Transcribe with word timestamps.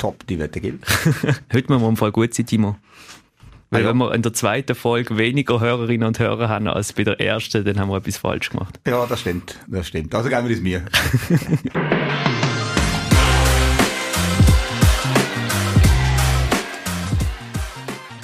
Top, 0.00 0.26
die 0.26 0.38
Wette 0.38 0.62
gilt. 0.62 0.80
Heute 1.52 1.70
müssen 1.70 1.82
wir 1.82 1.88
im 1.88 1.96
Fall 1.98 2.10
gut 2.10 2.32
sein, 2.32 2.46
Timo. 2.46 2.76
Weil 3.68 3.82
ah, 3.82 3.84
ja. 3.84 3.90
wenn 3.90 3.98
wir 3.98 4.14
in 4.14 4.22
der 4.22 4.32
zweiten 4.32 4.74
Folge 4.74 5.18
weniger 5.18 5.60
Hörerinnen 5.60 6.08
und 6.08 6.18
Hörer 6.18 6.48
haben 6.48 6.66
als 6.68 6.94
bei 6.94 7.04
der 7.04 7.20
ersten, 7.20 7.66
dann 7.66 7.78
haben 7.78 7.90
wir 7.90 7.98
etwas 7.98 8.16
falsch 8.16 8.48
gemacht. 8.48 8.80
Ja, 8.86 9.04
das 9.04 9.20
stimmt. 9.20 9.58
Das 9.68 9.86
stimmt. 9.86 10.14
Also 10.14 10.30
geben 10.30 10.48
wir 10.48 10.56
es 10.56 10.62
mir. 10.62 10.86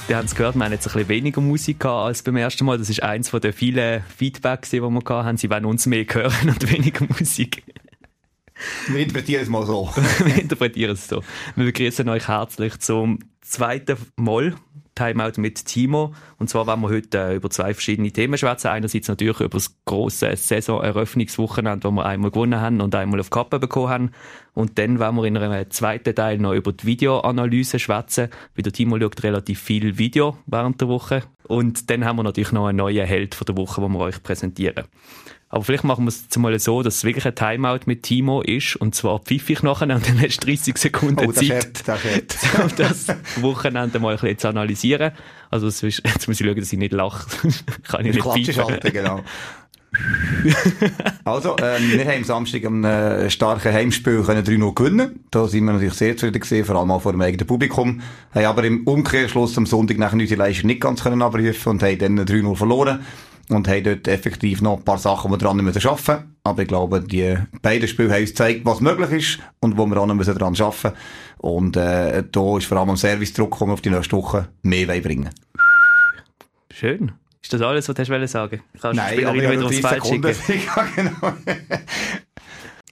Die 0.08 0.14
haben 0.14 0.26
es 0.26 0.36
gehört, 0.36 0.54
wir 0.54 0.64
haben 0.64 0.72
jetzt 0.72 0.86
ein 0.86 0.92
bisschen 0.92 1.08
weniger 1.08 1.40
Musik 1.40 1.80
gehabt 1.80 2.06
als 2.06 2.22
beim 2.22 2.36
ersten 2.36 2.64
Mal. 2.64 2.78
Das 2.78 2.88
ist 2.88 3.02
eins 3.02 3.28
von 3.28 3.40
den 3.40 3.52
vielen 3.52 4.02
Feedbacks, 4.16 4.70
die 4.70 4.80
wir 4.80 5.02
hatten. 5.08 5.36
Sie 5.36 5.50
wollen 5.50 5.64
uns 5.64 5.84
mehr 5.86 6.04
hören 6.10 6.48
und 6.48 6.72
weniger 6.72 7.06
Musik. 7.06 7.64
Wir 8.88 9.00
interpretieren 9.00 9.42
es 9.42 9.48
mal 9.48 9.66
so. 9.66 9.90
wir 10.24 10.36
interpretieren 10.36 10.92
es 10.92 11.08
so. 11.08 11.22
Wir 11.54 11.66
begrüßen 11.66 12.08
euch 12.08 12.28
herzlich 12.28 12.78
zum 12.78 13.18
zweiten 13.40 13.96
Mal 14.16 14.54
Timeout 14.96 15.38
mit 15.40 15.64
Timo. 15.66 16.14
Und 16.38 16.48
zwar 16.48 16.66
wollen 16.66 16.80
wir 16.80 16.88
heute 16.88 17.18
äh, 17.18 17.36
über 17.36 17.50
zwei 17.50 17.74
verschiedene 17.74 18.10
Themen 18.10 18.36
schwätzen. 18.38 18.68
Einerseits 18.68 19.08
natürlich 19.08 19.40
über 19.40 19.58
das 19.58 19.76
grosse 19.84 20.34
Saisoneröffnungswochenende, 20.34 21.86
wo 21.86 21.92
wir 21.92 22.06
einmal 22.06 22.30
gewonnen 22.30 22.60
haben 22.60 22.80
und 22.80 22.94
einmal 22.94 23.20
auf 23.20 23.30
Kappe 23.30 23.58
bekommen 23.58 23.88
haben. 23.88 24.10
Und 24.54 24.78
dann 24.78 24.98
wollen 24.98 25.14
wir 25.16 25.24
in 25.24 25.36
einem 25.36 25.70
zweiten 25.70 26.14
Teil 26.14 26.38
noch 26.38 26.54
über 26.54 26.72
die 26.72 26.86
Videoanalyse 26.86 27.78
schwätzen. 27.78 28.30
Weil 28.54 28.62
der 28.62 28.72
Timo 28.72 28.98
schaut 28.98 29.22
relativ 29.22 29.60
viel 29.60 29.98
Video 29.98 30.38
während 30.46 30.80
der 30.80 30.88
Woche. 30.88 31.22
Und 31.46 31.90
dann 31.90 32.04
haben 32.04 32.16
wir 32.16 32.22
natürlich 32.22 32.52
noch 32.52 32.66
einen 32.66 32.78
neuen 32.78 33.06
Held 33.06 33.34
von 33.34 33.44
der 33.44 33.56
Woche, 33.56 33.80
den 33.82 33.92
wir 33.92 34.00
euch 34.00 34.22
präsentieren. 34.22 34.86
Aber 35.56 35.64
vielleicht 35.64 35.84
machen 35.84 36.04
wir 36.04 36.10
es 36.10 36.20
jetzt 36.20 36.36
mal 36.36 36.58
so, 36.58 36.82
dass 36.82 36.96
es 36.96 37.04
wirklich 37.04 37.24
ein 37.24 37.34
Timeout 37.34 37.80
mit 37.86 38.02
Timo 38.02 38.42
ist. 38.42 38.76
Und 38.76 38.94
zwar 38.94 39.20
pfiff 39.20 39.48
ich 39.48 39.62
nachher 39.62 39.84
und 39.84 40.06
dann 40.06 40.20
hast 40.20 40.40
du 40.40 40.48
30 40.48 40.76
Sekunden 40.76 41.26
oh, 41.26 41.32
Zeit, 41.32 41.88
das 41.88 42.04
hat, 42.04 42.62
um 42.62 42.76
das 42.76 43.06
Wochenende 43.40 43.98
mal 43.98 44.10
ein 44.10 44.20
bisschen 44.20 44.36
zu 44.36 44.48
analysieren. 44.48 45.12
Also 45.50 45.68
ist, 45.68 45.82
jetzt 45.82 46.28
muss 46.28 46.38
ich 46.38 46.46
schauen, 46.46 46.56
dass 46.56 46.70
ich 46.70 46.78
nicht 46.78 46.92
lache. 46.92 47.26
Kann 47.84 48.04
ich 48.04 48.16
nicht 48.16 48.22
pfeifen. 48.22 48.80
genau. 48.92 49.22
also, 51.24 51.56
ähm, 51.62 51.90
wir 51.90 52.04
haben 52.04 52.18
am 52.18 52.24
Samstag 52.24 52.64
ein 52.64 52.84
äh, 52.84 53.30
starken 53.30 53.72
Heimspiel 53.72 54.20
3-0 54.20 54.74
gewinnen. 54.74 55.20
Da 55.30 55.48
sind 55.48 55.64
wir 55.64 55.72
natürlich 55.72 55.94
sehr 55.94 56.18
zufrieden 56.18 56.40
gewesen, 56.40 56.66
vor 56.66 56.76
allem 56.76 56.90
auch 56.90 57.00
vor 57.00 57.12
dem 57.12 57.22
eigenen 57.22 57.46
Publikum. 57.46 58.02
Haben 58.34 58.44
aber 58.44 58.64
im 58.64 58.86
Umkehrschluss 58.86 59.56
am 59.56 59.64
Sonntag 59.64 59.96
nach 59.96 60.12
unsere 60.12 60.38
Leistung 60.38 60.66
nicht 60.66 60.82
ganz 60.82 61.02
können 61.02 61.22
abrufen 61.22 61.70
und 61.70 61.82
haben 61.82 61.98
dann 61.98 62.20
3-0 62.20 62.56
verloren 62.56 63.00
und 63.48 63.68
haben 63.68 63.84
dort 63.84 64.08
effektiv 64.08 64.60
noch 64.60 64.78
ein 64.78 64.84
paar 64.84 64.98
Sachen, 64.98 65.30
die 65.30 65.34
wir 65.34 65.38
dran 65.38 65.56
müssen 65.58 65.88
arbeiten 65.88 66.36
Aber 66.42 66.62
ich 66.62 66.68
glaube, 66.68 67.00
die 67.00 67.36
beiden 67.62 67.88
Spiele 67.88 68.12
haben 68.12 68.20
uns 68.20 68.30
gezeigt, 68.30 68.60
was 68.64 68.80
möglich 68.80 69.10
ist 69.10 69.38
und 69.60 69.76
wo 69.76 69.86
wir 69.86 69.96
auch 69.98 70.06
noch 70.06 70.14
müssen 70.14 70.36
dran 70.36 70.54
arbeiten 70.58 70.96
Und 71.38 71.76
äh, 71.76 72.24
da 72.30 72.58
ist 72.58 72.66
vor 72.66 72.78
allem 72.78 72.90
am 72.90 72.96
Service-Druck, 72.96 73.58
den 73.58 73.68
wir 73.68 73.74
auf 73.74 73.80
die 73.80 73.90
nächste 73.90 74.16
Woche 74.16 74.48
mehr 74.62 74.86
bringen 75.00 75.30
Schön. 76.72 77.12
Ist 77.42 77.52
das 77.52 77.62
alles, 77.62 77.88
was 77.88 77.94
du 77.94 78.02
hast 78.02 78.32
sagen 78.32 78.60
Kannst 78.80 78.96
Nein, 78.96 79.24
aber 79.24 79.36
wieder 79.36 79.64
aufs 79.64 79.78
Feld 79.78 80.06
schicken? 80.06 80.34
ja, 80.66 80.88
genau. 80.96 81.32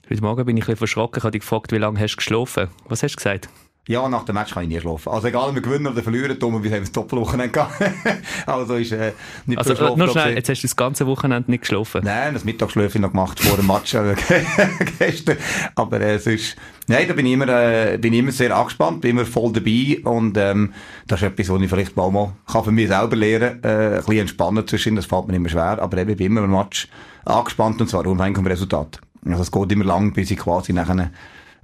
Heute 0.09 0.21
Morgen 0.21 0.45
bin 0.45 0.55
ich 0.55 0.63
ein 0.63 0.67
bisschen 0.67 0.77
verschrocken. 0.77 1.19
Ich 1.19 1.23
habe 1.23 1.31
dich 1.31 1.41
gefragt, 1.41 1.71
wie 1.71 1.77
lange 1.77 1.99
hast 1.99 2.13
du 2.13 2.17
geschlafen? 2.17 2.69
Was 2.87 3.03
hast 3.03 3.13
du 3.13 3.17
gesagt? 3.17 3.49
Ja, 3.87 4.09
nach 4.09 4.23
dem 4.23 4.33
Match 4.33 4.51
kann 4.51 4.63
ich 4.63 4.69
nie 4.69 4.79
schlafen. 4.79 5.09
Also 5.09 5.27
egal, 5.27 5.49
ob 5.49 5.55
wir 5.55 5.61
gewinnen 5.61 5.85
oder 5.85 6.01
verlieren, 6.01 6.39
Tom, 6.39 6.63
wir 6.63 6.71
haben 6.71 6.79
das 6.79 6.91
Doppelwochenende 6.91 7.51
gehabt. 7.51 7.73
also 8.47 8.75
ist 8.75 8.91
äh, 8.91 9.11
nicht 9.45 9.59
Also 9.59 9.73
äh, 9.73 9.95
nur 9.95 10.09
schnell, 10.09 10.33
jetzt 10.33 10.49
hast 10.49 10.63
du 10.63 10.67
das 10.67 10.75
ganze 10.75 11.05
Wochenende 11.05 11.51
nicht 11.51 11.61
geschlafen? 11.61 12.01
Nein, 12.03 12.33
das 12.33 12.43
Mittagsschläfe 12.43 12.97
noch 12.97 13.11
gemacht 13.11 13.39
vor 13.39 13.57
dem 13.57 13.67
Match 13.67 13.93
äh, 13.93 14.15
gestern. 14.99 15.37
Aber 15.75 16.01
äh, 16.01 16.15
es 16.15 16.25
ist, 16.25 16.55
nein, 16.87 17.07
da 17.07 17.13
bin 17.13 17.27
ich 17.27 17.33
immer, 17.33 17.47
äh, 17.47 17.99
bin 17.99 18.13
ich 18.13 18.19
immer 18.19 18.31
sehr 18.31 18.57
angespannt, 18.57 19.01
bin 19.01 19.11
immer 19.11 19.25
voll 19.25 19.53
dabei 19.53 20.01
und 20.03 20.35
ähm, 20.35 20.73
das 21.05 21.21
ist 21.21 21.27
etwas, 21.27 21.49
was 21.49 21.61
ich 21.61 21.69
vielleicht 21.69 21.95
mal, 21.95 22.09
mal 22.09 22.31
kann 22.51 22.63
für 22.63 22.71
mich 22.71 22.87
selber 22.87 23.15
lernen, 23.15 23.63
äh, 23.63 23.67
ein 23.67 23.95
bisschen 23.97 24.17
entspannen 24.17 24.67
zwischen, 24.67 24.95
das 24.95 25.05
fällt 25.05 25.27
mir 25.27 25.35
immer 25.35 25.49
schwer, 25.49 25.79
aber 25.79 25.97
eben, 25.99 26.09
ich 26.09 26.17
bin 26.17 26.27
immer 26.27 26.43
im 26.43 26.51
Match 26.51 26.87
angespannt 27.23 27.79
und 27.81 27.87
zwar 27.87 28.07
unabhängig 28.07 28.37
vom 28.37 28.47
Resultat. 28.47 28.99
Also 29.27 29.43
es 29.43 29.51
geht 29.51 29.71
immer 29.71 29.85
lang, 29.85 30.13
bis 30.13 30.31
ich 30.31 30.37
quasi 30.37 30.73
nachher 30.73 31.11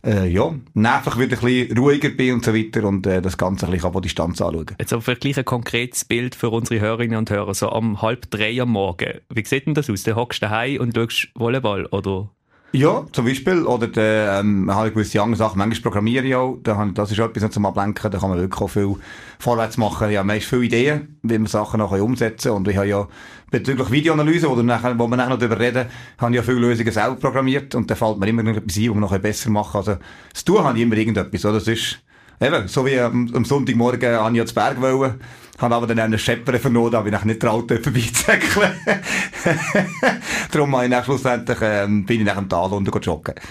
äh, 0.05 0.27
ja, 0.27 0.53
nervig 0.73 1.17
wieder 1.17 1.37
ein 1.37 1.45
bisschen 1.45 1.77
ruhiger 1.77 2.09
bin 2.09 2.35
und 2.35 2.45
so 2.45 2.53
weiter 2.53 2.83
und 2.85 3.05
äh, 3.07 3.21
das 3.21 3.37
Ganze 3.37 3.65
ein 3.65 3.71
bisschen 3.71 3.91
von 3.91 4.01
Distanz 4.01 4.41
anschauen. 4.41 4.75
Jetzt 4.79 4.93
aber 4.93 5.01
vielleicht 5.01 5.37
ein 5.37 5.45
konkretes 5.45 6.05
Bild 6.05 6.35
für 6.35 6.49
unsere 6.49 6.79
Hörerinnen 6.79 7.17
und 7.17 7.29
Hörer, 7.29 7.53
so 7.53 7.69
am 7.69 8.01
halb 8.01 8.29
drei 8.31 8.61
am 8.61 8.71
Morgen. 8.71 9.19
Wie 9.29 9.45
sieht 9.45 9.67
denn 9.67 9.73
das 9.73 9.89
aus? 9.89 10.03
Du 10.03 10.15
hockst 10.15 10.41
daheim 10.41 10.79
und 10.79 10.95
schaust 10.95 11.29
Volleyball, 11.35 11.85
oder? 11.87 12.29
Ja, 12.73 13.05
zum 13.11 13.25
Beispiel. 13.25 13.63
Oder 13.65 13.87
der, 13.87 14.39
ähm, 14.39 14.73
habe 14.73 14.87
ich 14.87 14.93
gewisse 14.93 15.21
andere 15.21 15.37
Sachen. 15.37 15.57
Manchmal 15.57 15.81
programmiere 15.81 16.25
ich 16.25 16.35
auch. 16.35 16.57
Da 16.63 16.77
habe, 16.77 16.93
das 16.93 17.11
ist 17.11 17.19
etwas 17.19 17.51
zum 17.51 17.65
Ablenken. 17.65 18.09
Da 18.09 18.17
kann 18.17 18.29
man 18.29 18.39
wirklich 18.39 18.61
auch 18.61 18.69
viel 18.69 18.95
vorwärts 19.39 19.77
machen. 19.77 20.09
Ich 20.09 20.17
habe 20.17 20.27
meist 20.27 20.45
viele 20.45 20.63
Ideen, 20.63 21.17
wie 21.21 21.37
man 21.37 21.47
Sachen 21.47 21.79
noch 21.79 21.91
umsetzen 21.91 22.49
kann. 22.49 22.57
Und 22.57 22.67
ich 22.69 22.77
habe 22.77 22.87
ja 22.87 23.07
bezüglich 23.51 23.91
Videoanalyse, 23.91 24.49
oder 24.49 24.63
nachher, 24.63 24.97
wo 24.97 25.05
wir 25.07 25.17
nachher 25.17 25.31
noch 25.31 25.39
darüber 25.39 25.59
reden, 25.59 25.87
habe 26.17 26.31
ich 26.31 26.37
ja 26.37 26.43
viele 26.43 26.59
Lösungen 26.59 26.91
selber 26.91 27.15
programmiert. 27.15 27.75
Und 27.75 27.91
da 27.91 27.95
fällt 27.95 28.17
mir 28.19 28.27
immer 28.27 28.43
noch 28.43 28.55
etwas 28.55 28.77
ein, 28.77 28.89
wo 28.89 28.93
man 28.93 29.01
noch 29.01 29.17
besser 29.17 29.49
machen 29.49 29.77
Also, 29.77 29.97
das 30.31 30.45
Tun 30.45 30.63
habe 30.63 30.77
ich 30.77 30.83
immer 30.83 30.95
irgendetwas. 30.95 31.43
Oder? 31.43 31.55
Das 31.55 31.67
ist, 31.67 31.99
eben, 32.41 32.67
so 32.67 32.85
wie 32.85 32.99
am, 32.99 33.31
am 33.33 33.45
Sonntagmorgen 33.45 34.15
an 34.15 34.35
ja 34.35 34.45
zu 34.45 34.53
Berg 34.53 34.81
wollen 34.81 35.19
habe 35.61 35.75
aber 35.75 35.87
dann 35.87 35.99
einen 35.99 36.19
Schepper 36.19 36.57
vernommen, 36.59 36.91
da 36.91 36.99
habe 36.99 37.09
ich 37.09 37.23
nicht 37.23 37.39
traut, 37.39 37.71
vorbeizäckeln. 37.83 38.71
Darum 40.51 40.75
habe 40.75 40.87
ich 40.87 41.05
schlussendlich, 41.05 41.57
ähm, 41.61 42.05
bin 42.05 42.21
ich 42.21 42.25
nach 42.25 42.35
dem 42.35 42.49
Tal 42.49 42.71
unten 42.71 42.99
joggen. 42.99 43.35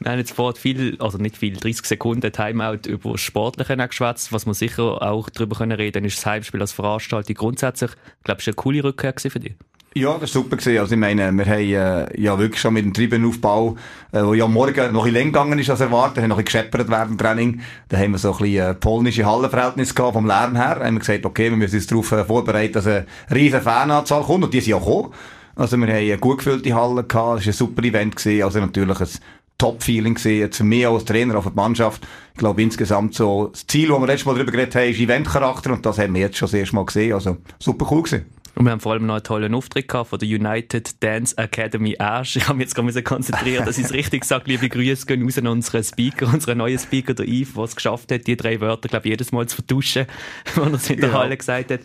Wir 0.00 0.10
haben 0.10 0.18
jetzt 0.18 0.32
vorhin 0.32 0.60
viel, 0.60 0.96
also 1.00 1.16
nicht 1.18 1.38
viel, 1.38 1.56
30 1.56 1.86
Sekunden 1.86 2.30
Timeout 2.32 2.86
über 2.86 3.12
das 3.12 3.22
Sportliche 3.22 3.76
geschwätzt. 3.76 4.32
Was 4.32 4.44
wir 4.44 4.52
sicher 4.52 5.00
auch 5.00 5.30
darüber 5.30 5.56
können 5.56 5.72
reden, 5.72 6.04
ist 6.04 6.18
das 6.18 6.26
Heimspiel 6.26 6.60
als 6.60 6.72
Veranstaltung 6.72 7.34
grundsätzlich. 7.34 7.92
Ich 8.18 8.24
glaube, 8.24 8.42
eine 8.44 8.54
coole 8.54 8.84
Rückkehr 8.84 9.14
für 9.16 9.40
dich. 9.40 9.54
Ja, 9.96 10.18
das 10.18 10.34
war 10.34 10.42
super. 10.42 10.56
Also 10.56 10.94
ich 10.94 11.00
meine, 11.00 11.30
wir 11.30 11.46
haben 11.46 11.60
äh, 11.60 12.20
ja 12.20 12.36
wirklich 12.36 12.60
schon 12.60 12.74
mit 12.74 12.84
dem 12.84 12.92
Tribünenaufbau, 12.92 13.76
äh, 14.10 14.24
wo 14.24 14.34
ja 14.34 14.48
morgen 14.48 14.92
noch 14.92 15.06
ein 15.06 15.12
länger 15.12 15.26
gegangen 15.26 15.58
ist 15.60 15.70
als 15.70 15.82
erwartet, 15.82 16.24
haben 16.24 16.30
noch 16.30 16.38
ein 16.38 16.44
gescheppert 16.44 16.90
während 16.90 17.12
dem 17.12 17.18
Training. 17.18 17.60
Da 17.88 17.98
haben 17.98 18.10
wir 18.10 18.18
so 18.18 18.32
ein 18.32 18.38
bisschen 18.38 18.70
äh, 18.70 18.74
polnische 18.74 19.24
Hallenverhältnis 19.24 19.94
gehabt 19.94 20.14
vom 20.14 20.26
Lärm 20.26 20.56
her. 20.56 20.78
Da 20.80 20.86
haben 20.86 20.94
wir 20.94 20.98
gesagt, 20.98 21.24
okay, 21.24 21.48
wir 21.48 21.56
müssen 21.56 21.76
uns 21.76 21.86
darauf 21.86 22.10
äh, 22.10 22.24
vorbereiten, 22.24 22.72
dass 22.72 22.88
eine 22.88 23.06
riesen 23.32 23.62
Fananzahl 23.62 24.24
kommt 24.24 24.42
und 24.42 24.52
die 24.52 24.60
sind 24.60 24.72
ja 24.72 24.78
gekommen. 24.78 25.12
Also 25.54 25.76
wir 25.76 25.86
haben 25.86 25.94
eine 25.94 26.18
gut 26.18 26.38
gefüllte 26.38 26.74
Halle 26.74 27.04
gehabt, 27.04 27.38
das 27.38 27.46
war 27.46 27.46
ein 27.46 27.52
super 27.52 27.84
Event 27.84 28.16
gewesen. 28.16 28.42
Also 28.42 28.58
natürlich 28.58 29.00
ein 29.00 29.08
Top-Feeling 29.58 30.16
jetzt 30.16 30.56
für 30.56 30.64
mich 30.64 30.88
als 30.88 31.04
Trainer, 31.04 31.38
auch 31.38 31.44
für 31.44 31.50
die 31.50 31.56
Mannschaft. 31.56 32.04
Ich 32.32 32.38
glaube 32.38 32.60
insgesamt 32.62 33.14
so, 33.14 33.46
das 33.52 33.64
Ziel, 33.68 33.90
das 33.90 34.00
wir 34.00 34.06
letztes 34.08 34.26
Mal 34.26 34.34
darüber 34.34 34.50
geredet 34.50 34.74
haben, 34.74 34.90
ist 34.90 34.98
Eventcharakter 34.98 35.72
und 35.72 35.86
das 35.86 35.98
haben 35.98 36.14
wir 36.14 36.22
jetzt 36.22 36.36
schon 36.36 36.46
das 36.46 36.54
erste 36.54 36.74
Mal 36.74 36.84
gesehen. 36.84 37.12
Also 37.12 37.36
super 37.60 37.86
cool 37.92 38.02
gewesen. 38.02 38.26
Und 38.54 38.64
wir 38.64 38.70
haben 38.70 38.80
vor 38.80 38.92
allem 38.92 39.06
noch 39.06 39.14
einen 39.14 39.24
tollen 39.24 39.54
Auftritt 39.54 39.88
gehabt 39.88 40.10
von 40.10 40.18
der 40.18 40.28
United 40.28 41.02
Dance 41.02 41.36
Academy 41.36 41.96
Ash. 41.98 42.36
Ich 42.36 42.46
habe 42.46 42.58
mich 42.58 42.66
jetzt 42.66 42.74
gerade 42.74 43.02
konzentriert, 43.02 43.66
dass 43.66 43.78
ich 43.78 43.86
es 43.86 43.92
richtig 43.92 44.24
sage. 44.24 44.44
Liebe 44.46 44.68
Grüße 44.68 45.06
gehen 45.06 45.22
raus 45.22 45.38
an 45.38 45.46
unseren 45.48 45.82
Speaker, 45.82 46.32
unseren 46.32 46.58
neuen 46.58 46.78
Speaker, 46.78 47.14
der 47.14 47.26
Yves, 47.26 47.54
der 47.54 47.64
es 47.64 47.76
geschafft 47.76 48.12
hat, 48.12 48.26
die 48.26 48.36
drei 48.36 48.60
Wörter, 48.60 48.88
glaube 48.88 49.06
ich, 49.06 49.10
jedes 49.10 49.32
Mal 49.32 49.46
zu 49.46 49.56
vertuschen, 49.56 50.06
wenn 50.54 50.68
er 50.68 50.74
es 50.74 50.88
in 50.88 51.00
der 51.00 51.10
ja. 51.10 51.18
Halle 51.18 51.36
gesagt 51.36 51.70
hat. 51.70 51.80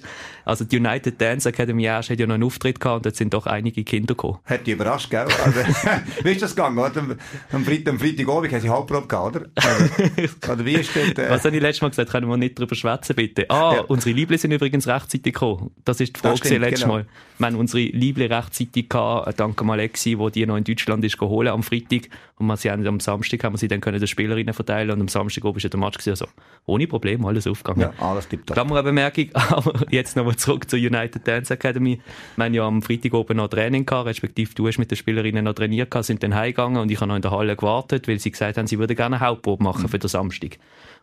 Also 0.46 0.66
die 0.66 0.78
United 0.78 1.20
Dance 1.22 1.48
Academy 1.48 1.86
Ash 1.86 2.10
hat 2.10 2.20
ja 2.20 2.26
noch 2.26 2.34
einen 2.34 2.44
Auftritt 2.44 2.80
gehabt 2.80 2.98
und 2.98 3.06
dort 3.06 3.16
sind 3.16 3.34
doch 3.34 3.46
einige 3.46 3.84
Kinder 3.84 4.16
gekommen. 4.16 4.40
Hat 4.46 4.66
die 4.66 4.72
überrascht, 4.72 5.10
gell? 5.10 5.28
Also, 5.44 5.60
wie 6.24 6.32
ist 6.32 6.42
das 6.42 6.56
gegangen? 6.56 6.78
Oder? 6.78 7.18
Am, 7.52 7.66
Freitag, 7.66 7.94
am 7.94 8.00
Freitagabend 8.00 8.52
haben 8.52 8.62
sie 8.62 8.70
Halbprobe 8.70 9.08
gehabt, 9.08 9.36
oder? 9.36 9.46
Oder, 9.58 10.54
oder 10.54 10.66
wie 10.66 10.74
ist 10.74 10.90
das? 10.96 11.24
Äh... 11.24 11.30
Was 11.30 11.46
habe 11.46 11.56
ich 11.56 11.62
letztes 11.62 11.82
Mal 11.82 11.90
gesagt? 11.90 12.12
Können 12.12 12.28
wir 12.28 12.38
nicht 12.38 12.58
drüber 12.58 12.74
schwätzen, 12.76 13.16
bitte? 13.16 13.50
Ah, 13.50 13.74
ja. 13.76 13.82
unsere 13.82 14.16
Lieblinge 14.16 14.40
sind 14.40 14.52
übrigens 14.52 14.88
rechtzeitig 14.88 15.34
gekommen. 15.34 15.72
Das 15.86 16.00
ist 16.00 16.16
die 16.16 16.20
Frage 16.20 16.59
letztes 16.60 16.82
genau. 16.82 16.96
Mal. 16.96 17.06
Wir 17.40 17.48
haben 17.48 17.56
unsere 17.56 17.84
Lieblinge 17.84 18.36
rechtzeitig 18.36 18.90
gehabt, 18.90 19.28
äh, 19.28 19.34
dank 19.34 19.62
Alexi, 19.62 20.20
wo 20.20 20.30
die 20.30 20.46
noch 20.46 20.58
in 20.58 20.66
Deutschland 20.66 21.04
ist 21.06 21.18
geholt 21.18 21.48
am 21.48 21.64
Freitag. 21.64 22.10
Und 22.38 22.48
wir 22.48 22.58
sie 22.58 22.70
haben, 22.70 22.86
am 22.86 23.00
Samstag 23.00 23.44
haben 23.44 23.54
wir 23.54 23.58
sie 23.58 23.68
dann 23.68 23.82
können 23.82 24.00
den 24.00 24.08
Spielerinnen 24.08 24.54
verteilen 24.54 24.92
und 24.92 25.02
am 25.02 25.08
Samstag 25.08 25.46
oben 25.46 25.58
ist 25.58 25.72
der 25.72 25.80
Match 25.80 25.98
gewesen. 25.98 26.12
Also, 26.12 26.28
ohne 26.66 26.88
Problem, 26.88 27.26
alles 27.26 27.48
aufgegangen. 27.48 27.94
Ja, 27.98 28.06
alles 28.06 28.28
tippt 28.28 28.52
Klammerbemerkung, 28.52 29.30
aber 29.34 29.74
jetzt 29.90 30.16
nochmal 30.16 30.36
zurück 30.36 30.70
zur 30.70 30.80
United 30.80 31.28
Dance 31.28 31.54
Academy. 31.54 32.02
Wir 32.36 32.46
haben 32.46 32.54
ja 32.54 32.66
am 32.66 32.82
Freitag 32.82 33.14
oben 33.14 33.38
noch 33.38 33.48
Training 33.48 33.86
gehabt, 33.86 34.08
respektive 34.08 34.54
du 34.54 34.68
hast 34.68 34.78
mit 34.78 34.92
den 34.92 34.98
Spielerinnen 34.98 35.46
noch 35.46 35.54
trainiert 35.54 35.92
gehabt, 35.92 36.06
sind 36.06 36.24
dann 36.24 36.36
heimgegangen 36.36 36.82
und 36.82 36.92
ich 36.92 37.00
habe 37.00 37.08
noch 37.08 37.16
in 37.16 37.22
der 37.22 37.32
Halle 37.32 37.56
gewartet, 37.56 38.08
weil 38.08 38.20
sie 38.20 38.32
gesagt 38.32 38.58
haben, 38.58 38.68
sie 38.68 38.80
würden 38.80 38.96
gerne 38.96 39.16
eine 39.18 39.26
Hauptprobe 39.26 39.64
machen 39.64 39.84
mhm. 39.84 39.90
für 39.90 40.00
den 40.00 40.10
Samstag. 40.10 40.58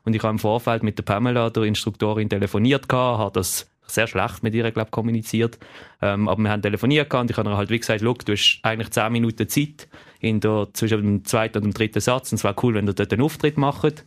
Und 0.04 0.14
ich 0.14 0.22
habe 0.22 0.32
im 0.32 0.38
Vorfeld 0.38 0.82
mit 0.82 0.98
der 0.98 1.02
Pamela, 1.02 1.50
der 1.50 1.64
Instruktorin, 1.64 2.28
telefoniert 2.28 2.88
gehabt, 2.88 3.18
habe 3.18 3.32
das 3.32 3.68
sehr 3.86 4.06
schlecht 4.06 4.42
mit 4.42 4.54
ihr, 4.54 4.70
glaube 4.70 4.90
kommuniziert. 4.90 5.58
Ähm, 6.02 6.28
aber 6.28 6.42
wir 6.42 6.50
haben 6.50 6.62
telefoniert 6.62 7.12
und 7.14 7.30
ich 7.30 7.36
habe 7.36 7.48
ihr 7.48 7.56
halt 7.56 7.70
wie 7.70 7.78
gesagt, 7.78 8.02
du 8.02 8.14
hast 8.32 8.60
eigentlich 8.62 8.90
zehn 8.90 9.12
Minuten 9.12 9.48
Zeit 9.48 9.88
in 10.20 10.40
der, 10.40 10.68
zwischen 10.72 11.02
dem 11.02 11.24
zweiten 11.24 11.58
und 11.58 11.64
dem 11.64 11.74
dritten 11.74 12.00
Satz 12.00 12.32
und 12.32 12.36
es 12.36 12.44
wäre 12.44 12.56
cool, 12.62 12.74
wenn 12.74 12.86
ihr 12.86 12.94
dort 12.94 13.12
einen 13.12 13.22
Auftritt 13.22 13.56
macht. 13.56 14.04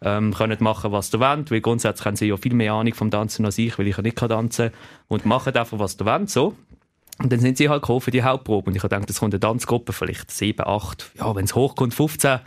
Ähm, 0.00 0.32
können 0.32 0.56
machen, 0.60 0.92
was 0.92 1.12
ihr 1.12 1.18
wollt, 1.18 1.50
weil 1.50 1.60
grundsätzlich 1.60 2.06
haben 2.06 2.14
sie 2.14 2.26
ja 2.26 2.36
viel 2.36 2.54
mehr 2.54 2.72
Ahnung 2.72 2.94
vom 2.94 3.10
Tanzen 3.10 3.44
als 3.44 3.58
ich, 3.58 3.80
weil 3.80 3.88
ich 3.88 3.96
ja 3.96 4.02
nicht 4.02 4.16
tanzen 4.16 4.70
kann. 4.70 4.80
Und 5.08 5.26
machen 5.26 5.56
einfach, 5.56 5.76
was 5.80 5.96
ihr 5.98 6.06
wollt, 6.06 6.30
so. 6.30 6.54
Und 7.20 7.32
dann 7.32 7.40
sind 7.40 7.58
sie 7.58 7.68
halt 7.68 7.82
gekommen 7.82 8.00
für 8.00 8.12
die 8.12 8.22
Hauptprobe. 8.22 8.70
Und 8.70 8.76
ich 8.76 8.82
habe 8.82 8.94
gedacht, 8.94 9.10
es 9.10 9.18
kommt 9.18 9.34
eine 9.34 9.40
Tanzgruppe, 9.40 9.92
vielleicht 9.92 10.30
sieben, 10.30 10.64
acht, 10.66 11.10
ja, 11.18 11.34
wenn 11.34 11.44
es 11.44 11.54
hochkommt, 11.54 11.94
15. 11.94 12.38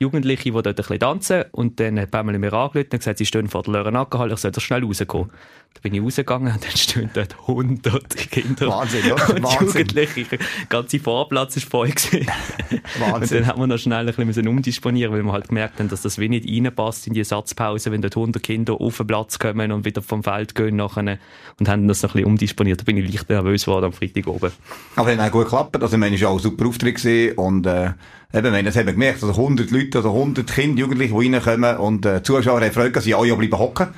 Jugendliche, 0.00 0.44
die 0.44 0.50
dort 0.50 0.66
ein 0.66 0.74
bisschen 0.74 0.98
tanzen 0.98 1.44
und 1.52 1.78
dann 1.78 2.00
hat 2.00 2.10
Pamela 2.10 2.38
mir 2.38 2.52
angerufen 2.52 2.88
und 2.92 2.98
gesagt, 2.98 3.18
sie 3.18 3.26
stehen 3.26 3.48
vor 3.48 3.62
der 3.62 3.74
Lörenackerhalle, 3.74 4.34
ich 4.34 4.40
soll 4.40 4.50
doch 4.50 4.60
schnell 4.60 4.84
rauskommen. 4.84 5.30
Da 5.74 5.80
bin 5.82 5.94
ich 5.94 6.02
rausgegangen 6.02 6.52
und 6.52 6.64
dann 6.64 6.76
stehen 6.76 7.10
dort 7.12 7.46
hunderte 7.48 8.16
Kinder. 8.28 8.68
Wahnsinn, 8.68 9.06
ja, 9.08 9.14
und 9.14 9.42
Wahnsinn. 9.42 9.66
Jugendliche. 9.66 10.24
Der 10.24 10.38
ganze 10.68 11.00
Vorplatz 11.00 11.56
ist 11.56 11.68
voll 11.68 11.90
gewesen. 11.90 12.26
Wahnsinn. 12.98 13.14
Und 13.14 13.32
dann 13.32 13.46
haben 13.46 13.60
wir 13.60 13.66
noch 13.66 13.78
schnell 13.78 14.08
ein 14.08 14.26
bisschen 14.26 14.48
umdisponieren, 14.48 15.12
weil 15.12 15.22
wir 15.22 15.32
halt 15.32 15.48
gemerkt 15.48 15.80
haben, 15.80 15.88
dass 15.88 16.02
das 16.02 16.18
wie 16.18 16.28
nicht 16.28 16.48
reinpasst 16.48 17.08
in 17.08 17.14
die 17.14 17.24
Satzpause, 17.24 17.90
wenn 17.90 18.02
dort 18.02 18.16
100 18.16 18.42
Kinder 18.42 18.80
auf 18.80 18.96
den 18.98 19.06
Platz 19.08 19.38
kommen 19.38 19.72
und 19.72 19.84
wieder 19.84 20.00
vom 20.00 20.22
Feld 20.22 20.54
gehen 20.54 20.76
nachher 20.76 21.18
und 21.58 21.68
haben 21.68 21.88
das 21.88 22.02
noch 22.02 22.10
ein 22.10 22.12
bisschen 22.14 22.26
umdisponiert. 22.26 22.80
Da 22.80 22.84
bin 22.84 22.96
ich 22.96 23.12
leicht 23.12 23.28
nervös 23.28 23.64
geworden 23.64 23.86
am 23.86 23.92
Freitag 23.92 24.28
oben. 24.28 24.52
Aber 24.94 25.12
es 25.12 25.18
hat 25.18 25.28
auch 25.28 25.32
gut 25.32 25.44
geklappt. 25.44 25.82
Also, 25.82 25.96
es 25.96 26.22
war 26.22 26.30
auch 26.30 26.38
super 26.38 26.66
Auftritt. 26.66 27.36
Und, 27.36 27.66
äh, 27.66 27.90
eben, 28.34 28.50
meine, 28.50 28.64
das 28.64 28.76
haben 28.76 28.86
wir 28.86 28.92
gemerkt. 28.92 29.22
Also, 29.22 29.40
100 29.40 29.70
Leute, 29.70 29.98
also 29.98 30.10
100 30.10 30.46
Kinder, 30.52 30.80
Jugendliche, 30.80 31.14
die 31.18 31.34
reinkommen 31.34 31.76
und, 31.76 32.06
äh, 32.06 32.22
Zuschauer 32.22 32.60
haben 32.60 32.72
Freude, 32.72 32.92
dass 32.92 33.04
sie 33.04 33.14
alle 33.14 33.36
bleiben 33.36 33.58
hocken. 33.58 33.88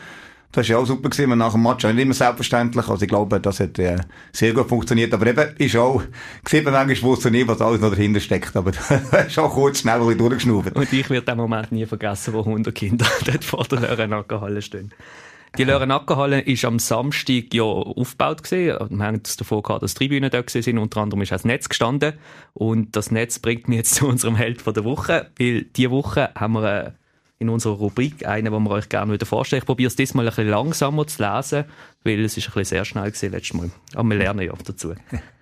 Das 0.52 0.68
war 0.68 0.76
ja 0.76 0.82
auch 0.82 0.86
super 0.86 1.10
gewesen, 1.10 1.36
nach 1.36 1.52
dem 1.52 1.62
Match. 1.62 1.84
Auch 1.84 1.92
nicht 1.92 2.02
immer 2.02 2.14
selbstverständlich. 2.14 2.88
Also, 2.88 3.02
ich 3.02 3.08
glaube, 3.08 3.40
das 3.40 3.60
hat, 3.60 3.78
äh, 3.78 3.98
sehr 4.32 4.52
gut 4.54 4.68
funktioniert. 4.68 5.12
Aber 5.12 5.26
eben, 5.26 5.54
ist 5.58 5.76
auch, 5.76 6.02
sieht 6.48 6.64
man 6.64 6.72
manchmal, 6.72 7.10
wusste 7.10 7.30
nicht, 7.30 7.46
was 7.46 7.60
alles 7.60 7.80
noch 7.80 7.90
dahinter 7.90 8.20
steckt. 8.20 8.56
Aber, 8.56 8.70
ist 9.26 9.38
auch 9.38 9.52
kurz 9.52 9.80
schnell 9.80 10.00
ein. 10.00 10.20
Und 10.20 10.92
ich 10.92 11.10
werde 11.10 11.26
den 11.26 11.36
Moment 11.36 11.72
nie 11.72 11.84
vergessen, 11.84 12.32
wo 12.32 12.40
100 12.40 12.74
Kinder 12.74 13.06
dort 13.26 13.44
vor 13.44 13.64
der 13.64 13.80
Lörenackerhalle 13.80 14.62
stehen. 14.62 14.92
Die 15.58 15.64
Lörenackerhalle 15.64 16.40
ist 16.40 16.64
am 16.64 16.78
Samstag 16.78 17.54
ja 17.54 17.62
aufgebaut 17.62 18.42
gewesen. 18.42 18.90
Wir 18.90 19.06
haben 19.06 19.22
es 19.24 19.36
davor 19.36 19.62
gehabt, 19.62 19.82
dass 19.82 19.94
Tribünen 19.94 20.30
da 20.30 20.42
sind. 20.46 20.78
Unter 20.78 21.00
anderem 21.00 21.22
ist 21.22 21.32
auch 21.32 21.36
das 21.36 21.44
Netz 21.44 21.68
gestanden. 21.68 22.14
Und 22.52 22.94
das 22.94 23.10
Netz 23.10 23.38
bringt 23.38 23.68
mich 23.68 23.78
jetzt 23.78 23.94
zu 23.96 24.06
unserem 24.06 24.36
Held 24.36 24.64
der 24.66 24.84
Woche. 24.84 25.30
Weil 25.38 25.62
diese 25.62 25.90
Woche 25.90 26.30
haben 26.34 26.54
wir 26.54 26.84
äh, 26.84 26.90
in 27.38 27.48
unserer 27.48 27.74
Rubrik 27.74 28.26
einen, 28.26 28.52
den 28.52 28.62
wir 28.62 28.70
euch 28.70 28.88
gerne 28.88 29.18
vorstellen. 29.18 29.60
Ich 29.60 29.66
probiere 29.66 29.88
es 29.88 29.96
diesmal 29.96 30.26
ein 30.26 30.30
bisschen 30.30 30.48
langsamer 30.48 31.06
zu 31.06 31.22
lesen, 31.22 31.64
weil 32.04 32.24
es 32.24 32.36
ist 32.36 32.48
ein 32.48 32.52
bisschen 32.52 32.64
sehr 32.64 32.84
schnell 32.84 33.10
gewesen 33.10 33.32
letztes 33.32 33.54
Mal. 33.54 33.70
Aber 33.94 34.08
wir 34.08 34.16
lernen 34.16 34.40
ja 34.40 34.52
auch 34.52 34.62
dazu. 34.62 34.94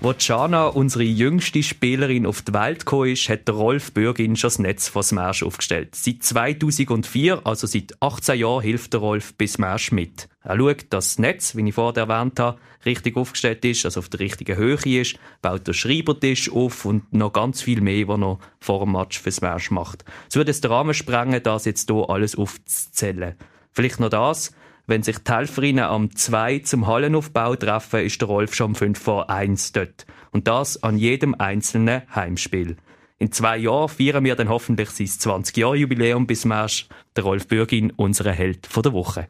Wo 0.00 0.14
Jana, 0.16 0.68
unsere 0.68 1.02
jüngste 1.02 1.60
Spielerin, 1.60 2.24
auf 2.24 2.42
die 2.42 2.54
Welt 2.54 2.86
gekommen 2.86 3.10
ist, 3.10 3.28
hat 3.28 3.50
Rolf 3.50 3.90
Bürgin 3.92 4.36
schon 4.36 4.46
das 4.46 4.58
Netz 4.60 4.86
von 4.86 5.02
Smash 5.02 5.42
aufgestellt. 5.42 5.96
Seit 5.96 6.22
2004, 6.22 7.44
also 7.44 7.66
seit 7.66 8.00
18 8.00 8.38
Jahren, 8.38 8.62
hilft 8.62 8.92
der 8.92 9.00
Rolf 9.00 9.34
bei 9.34 9.48
Smash 9.48 9.90
mit. 9.90 10.28
Er 10.44 10.56
schaut, 10.56 10.86
dass 10.90 11.08
das 11.08 11.18
Netz, 11.18 11.56
wie 11.56 11.68
ich 11.68 11.74
vorher 11.74 12.08
erwähnt 12.08 12.38
habe, 12.38 12.60
richtig 12.86 13.16
aufgestellt 13.16 13.64
ist, 13.64 13.86
also 13.86 13.98
auf 13.98 14.08
der 14.08 14.20
richtigen 14.20 14.56
Höhe 14.56 14.78
ist, 15.00 15.18
baut 15.42 15.66
den 15.66 15.74
Schreibertisch 15.74 16.52
auf 16.52 16.84
und 16.84 17.12
noch 17.12 17.32
ganz 17.32 17.60
viel 17.60 17.80
mehr, 17.80 18.06
was 18.06 18.20
er 18.20 18.38
vor 18.60 18.84
dem 18.84 18.92
Match 18.92 19.18
für 19.18 19.32
Smash 19.32 19.72
macht. 19.72 20.04
Es 20.28 20.36
würde 20.36 20.52
es 20.52 20.60
den 20.60 20.70
Rahmen 20.70 20.94
sprengen, 20.94 21.42
das 21.42 21.64
jetzt 21.64 21.90
hier 21.90 22.08
alles 22.08 22.36
aufzuzählen. 22.36 23.34
Vielleicht 23.72 23.98
noch 23.98 24.10
das. 24.10 24.52
Wenn 24.88 25.02
sich 25.02 25.18
die 25.18 25.30
Helferinnen 25.30 25.84
am 25.84 26.16
2 26.16 26.60
zum 26.60 26.86
Hallenaufbau 26.86 27.56
treffen, 27.56 28.00
ist 28.00 28.22
der 28.22 28.28
Rolf 28.28 28.54
schon 28.54 28.68
um 28.68 28.74
5 28.74 28.98
vor 28.98 29.28
1 29.28 29.72
dort. 29.72 30.06
Und 30.30 30.48
das 30.48 30.82
an 30.82 30.96
jedem 30.96 31.34
einzelnen 31.38 32.02
Heimspiel. 32.14 32.78
In 33.18 33.30
zwei 33.30 33.58
Jahren 33.58 33.90
feiern 33.90 34.24
wir 34.24 34.34
dann 34.34 34.48
hoffentlich 34.48 34.88
sein 34.88 35.06
20-Jahr-Jubiläum 35.06 36.26
bis 36.26 36.46
März. 36.46 36.86
Der 37.16 37.24
Rolf 37.24 37.48
Bürgin, 37.48 37.92
unser 37.96 38.32
Held 38.32 38.66
der 38.74 38.92
Woche. 38.94 39.26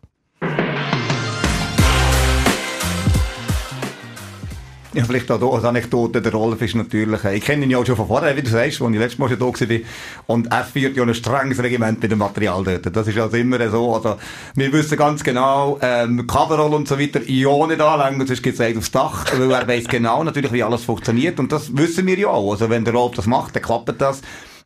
Ja, 4.95 5.05
vielleicht 5.05 5.31
auch 5.31 5.55
als 5.55 5.65
Anekdote, 5.65 6.23
der 6.23 6.33
Rolf 6.33 6.63
ist 6.63 6.75
natürlich, 6.75 7.23
äh, 7.23 7.37
ich 7.37 7.45
kenne 7.45 7.65
ihn 7.65 7.71
ja 7.71 7.77
auch 7.77 7.85
schon 7.85 7.95
von 7.95 8.07
vorher, 8.07 8.35
wie 8.35 8.43
du 8.43 8.49
sagst, 8.49 8.81
als 8.81 8.91
ich 8.91 8.99
letztes 8.99 9.19
Mal 9.19 9.29
schon 9.29 9.39
da 9.39 9.45
war. 9.45 9.79
Und 10.27 10.47
er 10.47 10.65
führt 10.65 10.97
ja 10.97 11.03
ein 11.03 11.15
strenges 11.15 11.63
Regiment 11.63 12.01
mit 12.01 12.11
dem 12.11 12.19
Material 12.19 12.65
dort. 12.65 12.97
Das 12.97 13.07
ist 13.07 13.19
also 13.19 13.37
immer 13.37 13.69
so, 13.69 13.95
also, 13.95 14.17
wir 14.55 14.73
wissen 14.73 14.97
ganz 14.97 15.23
genau, 15.23 15.79
ähm, 15.83 16.27
Coverall 16.27 16.73
und 16.73 16.89
so 16.89 16.99
weiter, 16.99 17.21
ja 17.23 17.67
nicht 17.67 17.81
anlängen, 17.83 18.27
sonst 18.27 18.43
geht's 18.43 18.61
es 18.61 18.77
aufs 18.77 18.91
Dach, 18.91 19.27
weil 19.37 19.51
er 19.51 19.69
weiss 19.69 19.85
genau 19.85 20.25
natürlich, 20.25 20.53
wie 20.53 20.63
alles 20.63 20.85
funktioniert. 20.85 21.39
Und 21.39 21.53
das 21.53 21.77
wissen 21.77 22.07
wir 22.07 22.19
ja 22.19 22.29
auch. 22.29 22.53
Also, 22.53 22.71
wenn 22.71 22.87
der 22.87 22.95
Rolf 22.95 23.15
das 23.15 23.27
macht, 23.27 23.57
dann 23.57 23.63
klappt 23.63 24.01
das. 24.01 24.23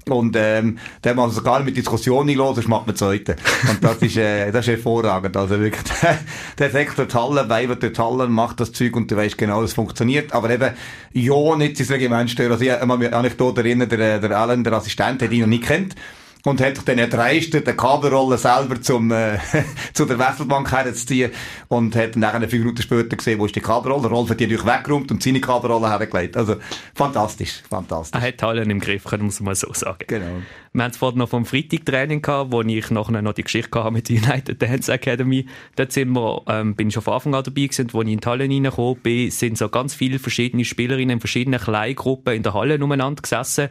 Und 0.08 0.34
ähm, 0.36 0.78
dann 1.02 1.16
man 1.16 1.30
sogar 1.30 1.62
mit 1.62 1.76
Diskussionen 1.76 2.36
los, 2.36 2.56
sonst 2.56 2.68
macht 2.68 2.86
man 2.86 2.96
zweite. 2.96 3.36
Und 3.70 3.82
das 3.82 3.98
ist, 3.98 4.16
äh, 4.16 4.50
das 4.52 4.66
ist 4.66 4.72
hervorragend. 4.72 5.36
Also 5.36 5.60
wirklich, 5.60 5.82
der 6.58 6.70
Sektor 6.70 7.06
Halle, 7.14 7.48
weibert 7.48 7.82
durch 7.82 7.98
Halle, 7.98 8.26
macht 8.28 8.60
das 8.60 8.72
Zeug 8.72 8.96
und 8.96 9.10
du 9.10 9.16
weißt 9.16 9.38
genau, 9.38 9.62
es 9.62 9.74
funktioniert. 9.74 10.32
Aber 10.32 10.50
eben, 10.50 10.72
ja, 11.12 11.56
nicht 11.56 11.76
sein 11.76 11.86
Regiment 11.88 12.30
stören. 12.30 12.52
Also 12.52 12.64
ich 12.64 12.70
habe 12.72 12.98
mich 12.98 13.14
Anekdote 13.14 13.60
erinnern, 13.60 13.88
der, 13.88 14.18
der 14.18 14.38
Alan, 14.38 14.64
der 14.64 14.72
Assistent, 14.72 15.22
hat 15.22 15.30
ihn 15.30 15.42
noch 15.42 15.46
nicht 15.46 15.64
kennt 15.64 15.94
und 16.44 16.60
hat 16.60 16.86
dann 16.88 16.98
erdreistet, 16.98 17.66
eine 17.68 17.76
Kabelrolle 17.76 18.36
selber 18.38 18.80
zum, 18.80 19.10
äh, 19.12 19.38
zu 19.92 20.04
der 20.04 20.18
Wesselbank 20.18 20.70
herzuziehen 20.72 21.30
und 21.68 21.94
hat 21.94 22.16
dann 22.16 22.24
eine 22.24 22.48
fünf 22.48 22.64
Minuten 22.64 22.82
später 22.82 23.16
gesehen, 23.16 23.38
wo 23.38 23.46
ist 23.46 23.54
die 23.54 23.60
Kabelrolle. 23.60 24.08
Rolf 24.08 24.30
hat 24.30 24.40
die 24.40 24.46
natürlich 24.46 24.66
weggeräumt 24.66 25.10
und 25.10 25.22
seine 25.22 25.40
Kabelrolle 25.40 25.88
hergelegt. 25.88 26.36
Also, 26.36 26.56
fantastisch, 26.94 27.62
fantastisch. 27.68 28.20
Er 28.20 28.26
hat 28.26 28.42
Hallen 28.42 28.70
im 28.70 28.80
Griff, 28.80 29.04
können 29.04 29.24
wir 29.24 29.28
es 29.28 29.40
mal 29.40 29.54
so 29.54 29.72
sagen. 29.72 30.04
Genau. 30.06 30.42
Wir 30.72 30.84
haben 30.84 30.90
es 30.90 30.96
vorhin 30.96 31.18
noch 31.18 31.28
vom 31.28 31.44
Freitag-Training 31.44 32.22
gehabt, 32.22 32.50
wo 32.50 32.62
ich 32.62 32.90
nachher 32.90 33.22
noch 33.22 33.34
die 33.34 33.42
Geschichte 33.42 33.78
hatte 33.78 33.92
mit 33.92 34.08
der 34.08 34.16
United 34.16 34.60
Dance 34.60 34.90
Academy. 34.90 35.46
Dort 35.76 35.92
sind 35.92 36.12
wir, 36.12 36.42
ähm, 36.48 36.74
bin 36.74 36.88
ich 36.88 36.94
schon 36.94 37.02
von 37.02 37.14
Anfang 37.14 37.34
an 37.34 37.44
dabei 37.44 37.62
gewesen, 37.62 37.92
wo 37.92 38.02
ich 38.02 38.08
in 38.08 38.20
die 38.20 38.26
Halle 38.26 38.44
reingekommen 38.44 38.96
bin, 39.02 39.30
sind 39.30 39.58
so 39.58 39.68
ganz 39.68 39.94
viele 39.94 40.18
verschiedene 40.18 40.64
Spielerinnen 40.64 41.16
in 41.16 41.20
verschiedenen 41.20 41.60
Kleingruppen 41.60 42.34
in 42.34 42.42
der 42.42 42.54
Halle 42.54 42.82
umeinander 42.82 43.20
gesessen 43.20 43.68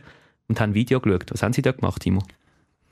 und 0.48 0.62
haben 0.62 0.76
Video 0.76 1.00
geschaut. 1.00 1.26
Was 1.32 1.42
haben 1.42 1.54
sie 1.54 1.64
da 1.64 1.72
gemacht, 1.72 2.04
Timo? 2.04 2.22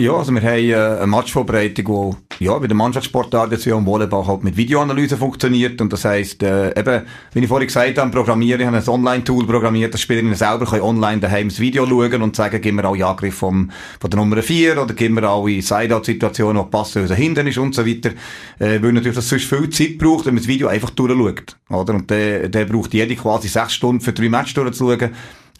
Ja, 0.01 0.13
also 0.13 0.34
wir 0.34 0.42
haben 0.42 0.69
äh, 0.69 0.75
eine 0.75 1.07
Matchvorbereitung, 1.07 2.16
die 2.40 2.46
ja, 2.46 2.57
bei 2.57 2.68
der 2.68 2.78
Mannschaftssportart 2.78 3.51
jetzt 3.51 3.66
wie 3.66 3.74
am 3.74 3.86
Volleyball 3.86 4.25
halt 4.25 4.46
mit 4.46 4.56
Videoanalyse 4.56 5.18
funktioniert. 5.18 5.81
Und 5.81 5.92
das 5.92 6.06
heisst, 6.06 6.42
äh, 6.42 6.69
eben, 6.69 7.06
wie 7.34 7.40
ich 7.40 7.48
vorhin 7.50 7.68
gesagt 7.68 7.98
habe, 7.98 8.10
programmieren, 8.10 8.62
ich 8.62 8.66
habe 8.66 8.78
ein 8.78 8.88
Online-Tool 8.88 9.46
programmiert, 9.46 9.94
dass 9.94 10.00
Spielerinnen 10.00 10.36
selber 10.36 10.68
können 10.68 10.84
online 10.84 11.19
daheim 11.19 11.50
das 11.50 11.60
Video 11.60 11.86
schauen 11.86 12.22
und 12.22 12.34
sagen, 12.34 12.62
gib 12.62 12.75
mir 12.75 12.86
alle 12.86 13.06
Angriff 13.06 13.36
vom, 13.36 13.72
von 14.00 14.10
der 14.10 14.22
Nummer 14.22 14.42
4 14.42 14.81
oder 14.81 14.94
gib 14.94 15.12
mir 15.12 15.28
alle 15.28 15.62
Side-Out-Situationen, 15.62 16.63
die 16.63 16.69
passen, 16.69 17.04
was 17.04 17.18
hinten 17.18 17.48
ist 17.48 17.57
und 17.57 17.75
so 17.75 17.86
weiter, 17.86 18.12
äh, 18.60 18.81
weil 18.81 18.94
natürlich 18.94 19.18
das 19.18 19.28
sonst 19.28 19.48
viel 19.48 19.69
Zeit 19.69 19.98
braucht, 19.98 20.25
wenn 20.25 20.34
man 20.34 20.42
das 20.42 20.48
Video 20.48 20.69
einfach 20.69 20.92
durchschaut, 20.92 21.57
oder? 21.69 21.94
Und 21.96 22.10
der, 22.10 22.48
der 22.48 22.63
braucht 22.63 22.94
jede 22.94 23.18
quasi 23.18 23.50
sechs 23.50 23.74
Stunden 23.74 24.00
für 24.00 24.13
drei 24.13 24.30
Matches 24.30 24.54
durchzuschauen 24.54 25.10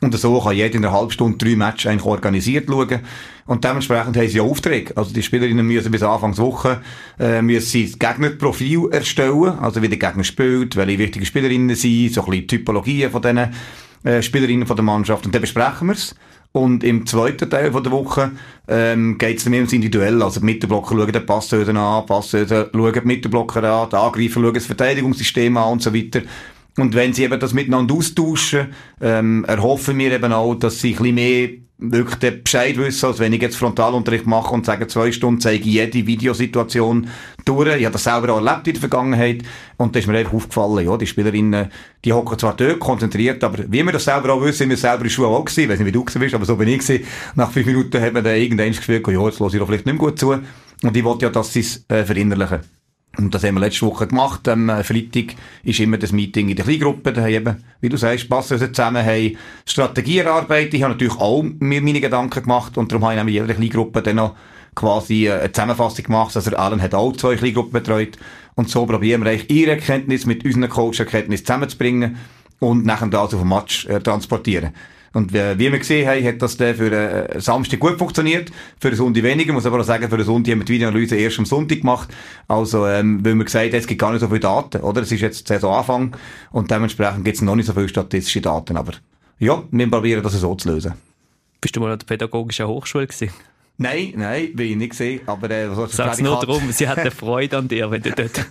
und 0.02 0.18
so 0.18 0.40
kann 0.40 0.56
jeder 0.56 0.76
in 0.76 0.86
einer 0.86 0.94
halben 0.94 1.12
Stunde 1.12 1.38
drei 1.38 1.56
Matches 1.56 1.88
eigentlich 1.88 2.06
organisiert 2.06 2.68
schauen. 2.70 3.00
Und 3.46 3.64
dementsprechend 3.64 4.16
haben 4.16 4.28
sie 4.28 4.40
Aufträge. 4.40 4.96
Also 4.96 5.14
die 5.14 5.24
Spielerinnen 5.24 5.66
müssen 5.66 5.92
bis 5.92 6.04
Anfangswoche 6.04 6.82
äh, 7.20 7.42
müssen 7.42 7.66
sie 7.66 7.86
das 7.86 8.00
Gegnerprofil 8.00 8.90
erstellen. 8.92 9.60
Also 9.60 9.82
wie 9.82 9.90
der 9.90 9.98
Gegner 9.98 10.24
spielt, 10.24 10.76
welche 10.76 11.00
wichtigen 11.00 11.26
Spielerinnen 11.26 11.76
sind, 11.76 12.14
so 12.14 12.24
ein 12.24 12.30
bisschen 12.30 12.48
Typologien 12.48 13.12
von 13.12 13.22
diesen 13.22 13.50
äh, 14.04 14.22
Spielerinnen 14.22 14.68
von 14.68 14.78
der 14.78 14.86
Mannschaft. 14.86 15.26
Und 15.26 15.36
dann 15.36 15.42
besprechen 15.42 15.88
wir 15.88 15.96
es. 15.96 16.16
Und 16.52 16.84
im 16.84 17.06
zweiten 17.06 17.50
Teil 17.50 17.72
von 17.72 17.84
der 17.84 17.92
Woche 17.92 18.32
ähm, 18.68 19.18
geht 19.18 19.38
es 19.38 19.44
dann 19.44 19.52
mehr 19.52 19.60
ums 19.60 19.74
Individuell. 19.74 20.24
Also 20.24 20.40
die 20.40 20.46
Mittelblocker 20.48 20.96
schauen 20.96 21.12
den 21.12 21.26
Passhöden 21.26 21.78
an, 21.78 22.06
Passhöden 22.06 22.68
schauen 22.74 22.94
die 22.94 23.02
Mittelblocker 23.02 23.64
an, 23.64 23.90
die 23.90 23.96
Angreifer 23.96 24.42
schauen 24.42 24.54
das 24.54 24.66
Verteidigungssystem 24.66 25.56
an 25.58 25.74
und 25.74 25.84
so 25.84 25.94
weiter. 25.94 26.22
Und 26.80 26.96
wenn 26.96 27.14
sie 27.14 27.24
eben 27.24 27.40
das 27.40 27.54
miteinander 27.54 27.96
austauschen, 27.96 28.68
ähm, 29.02 29.46
erhoffen 29.46 29.98
wir 29.98 30.12
eben 30.12 30.34
auch, 30.34 30.56
dass 30.56 30.80
sie 30.80 30.94
ein 30.94 30.98
bisschen 30.98 31.16
mehr 31.16 31.50
wirklich 31.80 32.20
den 32.20 32.44
Bescheid 32.44 32.78
wissen, 32.78 33.06
als 33.06 33.20
wenn 33.20 33.32
ich 33.32 33.42
jetzt 33.42 33.56
Frontalunterricht 33.56 34.28
mache 34.28 34.54
und 34.54 34.66
sage, 34.66 34.88
zwei 34.88 35.12
Stunden 35.14 35.40
zeige 35.40 35.64
ich 35.64 35.74
jede 35.74 36.06
Videosituation 36.06 37.08
durch. 37.46 37.78
Ich 37.78 37.86
habe 37.86 37.94
das 37.94 38.04
selber 38.04 38.34
auch 38.34 38.46
erlebt 38.46 38.68
in 38.68 38.74
der 38.74 38.82
Vergangenheit 38.82 39.44
und 39.78 39.96
da 39.96 40.00
ist 40.00 40.08
mir 40.08 40.18
einfach 40.18 40.34
aufgefallen, 40.34 40.86
ja, 40.86 40.98
die 40.98 41.08
Spielerinnen, 41.08 41.70
die 42.04 42.12
hocken 42.12 42.38
zwar 42.38 42.56
dort 42.56 42.80
konzentriert, 42.80 43.44
aber 43.46 43.64
wie 43.70 43.84
wir 43.84 43.94
das 43.94 44.04
selber 44.04 44.34
auch 44.34 44.42
wissen, 44.42 44.58
sind 44.58 44.70
wir 44.70 44.78
selber 44.78 45.06
in 45.06 45.10
Schule 45.10 45.30
auch 45.30 45.46
gewesen, 45.46 45.62
ich 45.62 45.70
weiß 45.70 45.80
nicht, 45.80 45.88
wie 45.88 45.92
du 45.94 46.04
gewesen 46.04 46.20
bist, 46.20 46.36
aber 46.36 46.46
so 46.46 46.58
bin 46.58 46.68
ich 46.68 46.80
gewesen. 46.80 47.06
Nach 47.36 47.50
fünf 47.50 47.66
Minuten 47.66 48.02
hat 48.02 48.14
man 48.14 48.26
dann 48.26 48.36
irgendwann 48.36 48.68
das 48.68 48.78
Gefühl, 48.78 49.02
ja, 49.08 49.26
jetzt 49.26 49.40
höre 49.40 49.48
ich 49.48 49.60
doch 49.60 49.68
vielleicht 49.68 49.86
nicht 49.86 50.00
mehr 50.00 50.10
gut 50.10 50.20
zu. 50.20 50.32
Und 50.32 50.96
ich 50.96 51.04
wollte 51.04 51.26
ja, 51.26 51.32
dass 51.32 51.54
sie 51.54 51.62
es 51.62 51.86
äh, 51.90 52.04
verinnerlichen. 52.04 52.79
Und 53.20 53.36
das 53.36 53.44
haben 53.44 53.56
wir 53.56 53.62
letzte 53.62 53.86
Woche 53.86 54.08
gemacht. 54.08 54.48
Am 54.48 54.70
äh, 54.70 54.84
Freitag 54.84 55.36
ist 55.64 55.80
immer 55.80 55.98
das 55.98 56.14
Meeting 56.14 56.48
in 56.48 56.56
der 56.56 56.64
Kleingruppe. 56.64 57.12
Da 57.12 57.22
haben 57.22 57.30
eben, 57.30 57.64
wie 57.82 57.90
du 57.90 57.98
sagst, 57.98 58.30
wir 58.30 58.42
zusammen, 58.42 59.06
haben 59.06 59.38
Strategie 59.66 60.20
erarbeitet. 60.20 60.76
Ich 60.76 60.84
habe 60.84 60.94
natürlich 60.94 61.20
auch 61.20 61.44
mir 61.44 61.82
meine 61.82 62.00
Gedanken 62.00 62.42
gemacht 62.42 62.78
und 62.78 62.92
darum 62.92 63.06
habe 63.06 63.30
ich 63.30 63.36
in 63.36 63.44
jeder 63.44 63.54
Kleingruppe 63.54 64.02
dann 64.02 64.16
noch 64.16 64.36
quasi 64.74 65.28
äh, 65.28 65.34
eine 65.34 65.52
Zusammenfassung 65.52 66.06
gemacht. 66.06 66.34
Also 66.36 66.56
Alan 66.56 66.82
hat 66.82 66.94
auch 66.94 67.16
zwei 67.18 67.36
Kleingruppen 67.36 67.74
betreut. 67.74 68.18
Und 68.56 68.70
so 68.70 68.86
probieren 68.86 69.24
wir 69.24 69.32
eigentlich 69.32 69.50
ihre 69.50 69.72
Erkenntnis 69.72 70.26
mit 70.26 70.46
unseren 70.46 70.70
Coach-Erkenntnis 70.70 71.44
zusammenzubringen 71.44 72.18
und 72.60 72.86
nachher 72.86 73.08
das 73.08 73.34
auf 73.34 73.42
den 73.42 73.50
Match 73.50 73.86
äh, 73.88 74.00
transportieren. 74.00 74.74
Und 75.14 75.34
wie, 75.34 75.60
wir 75.60 75.80
gesehen 75.80 76.08
haben, 76.08 76.24
hat 76.24 76.42
das 76.42 76.58
dann 76.58 76.76
für 76.76 76.92
äh, 76.92 77.40
Samstag 77.42 77.80
gut 77.80 77.98
funktioniert, 77.98 78.52
für 78.80 78.90
den 78.90 78.98
Sonntag 78.98 79.24
weniger. 79.24 79.54
muss 79.54 79.66
aber 79.66 79.80
auch 79.80 79.84
sagen, 79.84 80.10
für 80.10 80.18
den 80.18 80.26
Sonntag 80.26 80.52
haben 80.52 80.60
wir 80.60 80.66
die 80.66 80.74
Videoanalyse 80.74 81.16
erst 81.16 81.40
am 81.40 81.46
Sonntag 81.46 81.80
gemacht. 81.80 82.10
Also, 82.48 82.86
ähm, 82.88 83.24
weil 83.24 83.36
wir 83.36 83.46
gesagt 83.46 83.66
haben, 83.66 83.80
es 83.80 83.88
gibt 83.88 84.00
gar 84.00 84.12
nicht 84.12 84.22
so 84.22 84.28
viele 84.28 84.40
Daten, 84.40 84.82
oder? 84.82 85.02
Es 85.02 85.12
ist 85.12 85.22
jetzt 85.22 85.48
Saisonanfang 85.48 86.16
und 86.52 86.70
dementsprechend 86.70 87.26
gibt 87.26 87.38
es 87.38 87.42
noch 87.42 87.56
nicht 87.56 87.66
so 87.66 87.74
viele 87.74 87.90
statistische 87.90 88.42
Daten, 88.42 88.78
aber 88.78 88.94
ja, 89.40 89.64
wir 89.72 89.90
probieren 89.90 90.22
das 90.22 90.34
so 90.34 90.56
zu 90.56 90.70
lösen. 90.70 90.94
Bist 91.62 91.76
du 91.76 91.80
mal 91.80 91.92
an 91.92 92.00
der 92.00 92.06
pädagogischen 92.06 92.68
Hochschule 92.68 93.08
gewesen? 93.08 93.32
Nein, 93.82 94.14
nein, 94.18 94.54
bin 94.56 94.72
ich 94.72 94.76
nicht 94.76 94.90
gesehen, 94.90 95.22
aber 95.26 95.50
äh, 95.52 95.76
was 95.76 95.94
Sag's 95.94 96.20
nur 96.20 96.38
darum, 96.38 96.70
sie 96.70 96.90
hat 96.90 96.98
eine 96.98 97.12
Freude 97.12 97.58
an 97.58 97.70
dir, 97.70 97.90
wenn 97.90 98.02
du 98.02 98.12
dort 98.12 98.46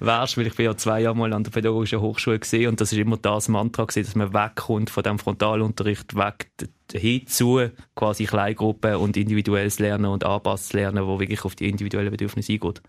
wärst, 0.00 0.38
weil 0.38 0.46
ich 0.46 0.56
bin 0.56 0.64
ja 0.64 0.74
zwei 0.78 1.02
Jahre 1.02 1.14
mal 1.14 1.30
an 1.34 1.44
der 1.44 1.50
Pädagogischen 1.50 2.00
Hochschule 2.00 2.38
gesehen 2.38 2.70
und 2.70 2.80
das 2.80 2.90
ist 2.90 2.98
immer 2.98 3.18
das 3.18 3.48
Mantra 3.48 3.84
gewesen, 3.84 4.06
dass 4.06 4.14
man 4.14 4.32
wegkommt 4.32 4.88
von 4.88 5.02
dem 5.02 5.18
Frontalunterricht, 5.18 6.16
weg 6.16 6.50
hinzu 6.90 7.60
quasi 7.94 8.24
Kleingruppen 8.24 8.96
und 8.96 9.18
individuelles 9.18 9.78
Lernen 9.78 10.06
und 10.06 10.24
anpasstes 10.24 10.72
Lernen, 10.72 11.06
wo 11.06 11.20
wirklich 11.20 11.44
auf 11.44 11.54
die 11.54 11.68
individuellen 11.68 12.10
Bedürfnisse 12.10 12.52
eingeht. 12.54 12.80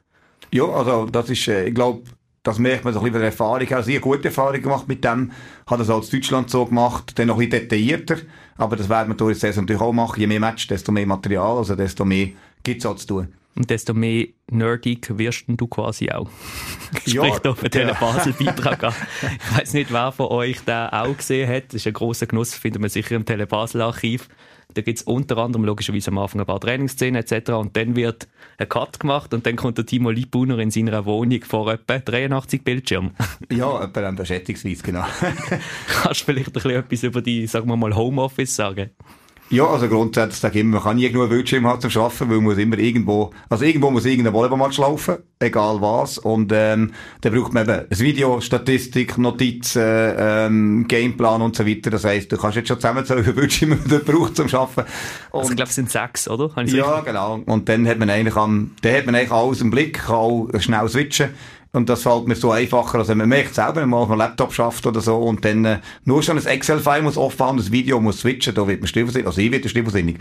Ja, 0.53 0.63
also 0.63 1.05
das 1.07 1.29
ist, 1.29 1.45
äh, 1.49 1.67
ich 1.67 1.75
glaube, 1.75 2.03
das 2.43 2.59
merkt 2.59 2.83
man 2.83 2.93
so 2.93 2.99
ein 2.99 3.03
bisschen 3.03 3.13
von 3.13 3.21
der 3.21 3.31
Erfahrung. 3.31 3.73
Also 3.73 3.89
ich 3.89 3.95
habe 3.95 4.01
gute 4.01 4.27
Erfahrung 4.27 4.61
gemacht 4.61 4.87
mit 4.87 5.03
dem. 5.03 5.31
Habe 5.65 5.79
das 5.79 5.89
als 5.89 6.09
Deutschland 6.09 6.49
so 6.49 6.65
gemacht, 6.65 7.17
dann 7.17 7.27
noch 7.27 7.39
ein 7.39 7.49
bisschen 7.49 7.63
detaillierter. 7.63 8.17
Aber 8.57 8.75
das 8.75 8.89
werden 8.89 9.09
wir 9.09 9.15
durch 9.15 9.35
die 9.35 9.39
Saison 9.39 9.63
natürlich 9.63 9.81
auch 9.81 9.93
machen. 9.93 10.19
Je 10.19 10.27
mehr 10.27 10.41
Match, 10.41 10.67
desto 10.67 10.91
mehr 10.91 11.07
Material, 11.07 11.57
also 11.57 11.75
desto 11.75 12.03
mehr 12.03 12.29
gibt 12.61 12.81
es 12.81 12.85
auch 12.85 12.97
zu 12.97 13.07
tun. 13.07 13.33
Und 13.55 13.69
desto 13.69 13.93
mehr 13.93 14.27
nerdig 14.49 15.17
wirst 15.17 15.45
du 15.47 15.67
quasi 15.67 16.09
auch. 16.09 16.29
Sprich 17.01 17.13
ja, 17.13 17.39
da 17.39 17.53
für 17.53 17.69
den 17.69 17.91
Basel-Beitrag 17.99 18.83
an. 18.83 18.93
Ich 19.21 19.57
weiss 19.57 19.73
nicht, 19.73 19.93
wer 19.93 20.11
von 20.11 20.27
euch 20.27 20.61
den 20.61 20.89
auch 20.89 21.15
gesehen 21.15 21.49
hat. 21.49 21.65
Das 21.67 21.75
ist 21.75 21.87
ein 21.87 21.93
grosser 21.93 22.25
Genuss, 22.25 22.55
findet 22.55 22.81
man 22.81 22.89
sicher 22.89 23.15
im 23.15 23.25
Telebasel-Archiv. 23.25 24.27
Da 24.73 24.81
gibt 24.81 24.99
es 24.99 25.03
unter 25.03 25.37
anderem 25.37 25.65
logischerweise 25.65 26.09
am 26.09 26.17
Anfang 26.17 26.41
ein 26.41 26.47
paar 26.47 26.59
Trainingsszenen 26.59 27.21
etc. 27.21 27.51
Und 27.51 27.77
dann 27.77 27.95
wird 27.95 28.27
ein 28.57 28.67
Cut 28.67 28.99
gemacht 28.99 29.33
und 29.33 29.45
dann 29.45 29.55
kommt 29.55 29.77
der 29.77 29.85
Timo 29.85 30.09
Liebuner 30.09 30.57
in 30.59 30.71
seiner 30.71 31.05
Wohnung 31.05 31.43
vor 31.43 31.71
etwa 31.71 31.99
83 31.99 32.63
Bildschirmen. 32.63 33.11
ja, 33.51 33.83
etwa 33.83 34.01
dann 34.01 34.25
schätzungsweise, 34.25 34.81
genau. 34.83 35.05
Kannst 35.87 36.21
du 36.21 36.25
vielleicht 36.25 36.47
ein 36.47 36.53
bisschen 36.53 36.71
etwas 36.71 37.03
über 37.03 37.21
die, 37.21 37.45
sagen 37.45 37.67
wir 37.67 37.77
mal, 37.77 37.95
Homeoffice 37.95 38.55
sagen? 38.55 38.89
Ja, 39.53 39.67
also 39.67 39.87
grundsätzlich 39.87 40.39
sage 40.39 40.55
ich 40.55 40.61
immer, 40.61 40.77
man 40.77 40.83
kann 40.83 40.95
nie 40.95 41.07
genug 41.07 41.29
Bildschirm 41.29 41.67
haben 41.67 41.79
zum 41.79 42.01
Arbeiten, 42.01 42.21
weil 42.21 42.37
man 42.37 42.43
muss 42.43 42.57
immer 42.57 42.79
irgendwo, 42.79 43.29
also 43.49 43.63
irgendwo 43.63 43.91
muss 43.91 44.03
irgendein 44.03 44.33
Volleyballmatch 44.33 44.79
laufen, 44.79 45.17
egal 45.37 45.79
was. 45.79 46.17
Und 46.17 46.51
ähm, 46.51 46.91
dann 47.21 47.33
braucht 47.33 47.53
man 47.53 47.69
eben 47.69 47.85
ein 47.87 47.99
Video, 47.99 48.41
Statistik, 48.41 49.15
Notizen, 49.19 49.83
ähm, 49.85 50.85
Gameplan 50.87 51.43
und 51.43 51.55
so 51.55 51.67
weiter. 51.67 51.91
Das 51.91 52.03
heisst, 52.03 52.31
du 52.31 52.37
kannst 52.37 52.57
jetzt 52.57 52.67
schon 52.67 52.77
zusammenzählen, 52.79 53.21
wie 53.21 53.25
viel 53.25 53.33
Bildschirm 53.33 53.69
man 53.69 54.03
braucht 54.03 54.37
zum 54.37 54.47
Arbeiten. 54.47 54.89
Und, 55.29 55.39
also 55.39 55.51
ich 55.51 55.55
glaube, 55.55 55.69
es 55.69 55.75
sind 55.75 55.91
sechs, 55.91 56.27
oder? 56.27 56.49
ja, 56.63 57.01
genau. 57.01 57.39
Und 57.45 57.69
dann 57.69 57.87
hat 57.87 57.99
man 57.99 58.09
eigentlich 58.09 58.35
am, 58.35 58.71
dann 58.81 58.95
hat 58.95 59.05
man 59.05 59.13
eigentlich 59.13 59.31
alles 59.31 59.61
im 59.61 59.69
Blick, 59.69 59.99
kann 59.99 60.15
auch 60.15 60.49
schnell 60.57 60.89
switchen. 60.89 61.29
Und 61.75 61.89
das 61.89 62.03
fällt 62.03 62.27
mir 62.27 62.35
so 62.35 62.51
einfacher, 62.51 62.99
also 62.99 63.15
man 63.15 63.27
merkt 63.27 63.55
selber, 63.55 63.77
wenn 63.77 63.89
man 63.89 64.01
auf 64.01 64.09
einem 64.11 64.19
Laptop 64.19 64.53
schafft 64.53 64.85
oder 64.85 65.01
so 65.01 65.17
und 65.17 65.43
dann 65.43 65.65
äh, 65.65 65.79
nur 66.05 66.21
schon 66.21 66.37
ein 66.37 66.45
Excel-File 66.45 67.01
muss 67.01 67.17
offen 67.17 67.43
haben, 67.43 67.57
das 67.57 67.71
Video 67.71 67.99
muss 67.99 68.19
switchen, 68.19 68.53
da 68.53 68.67
wird 68.67 68.81
man 68.81 68.87
stiefsinnig, 68.87 69.25
also 69.25 69.41
ich 69.41 69.51
werde 69.51 69.67
stiefsinnig. 69.67 70.17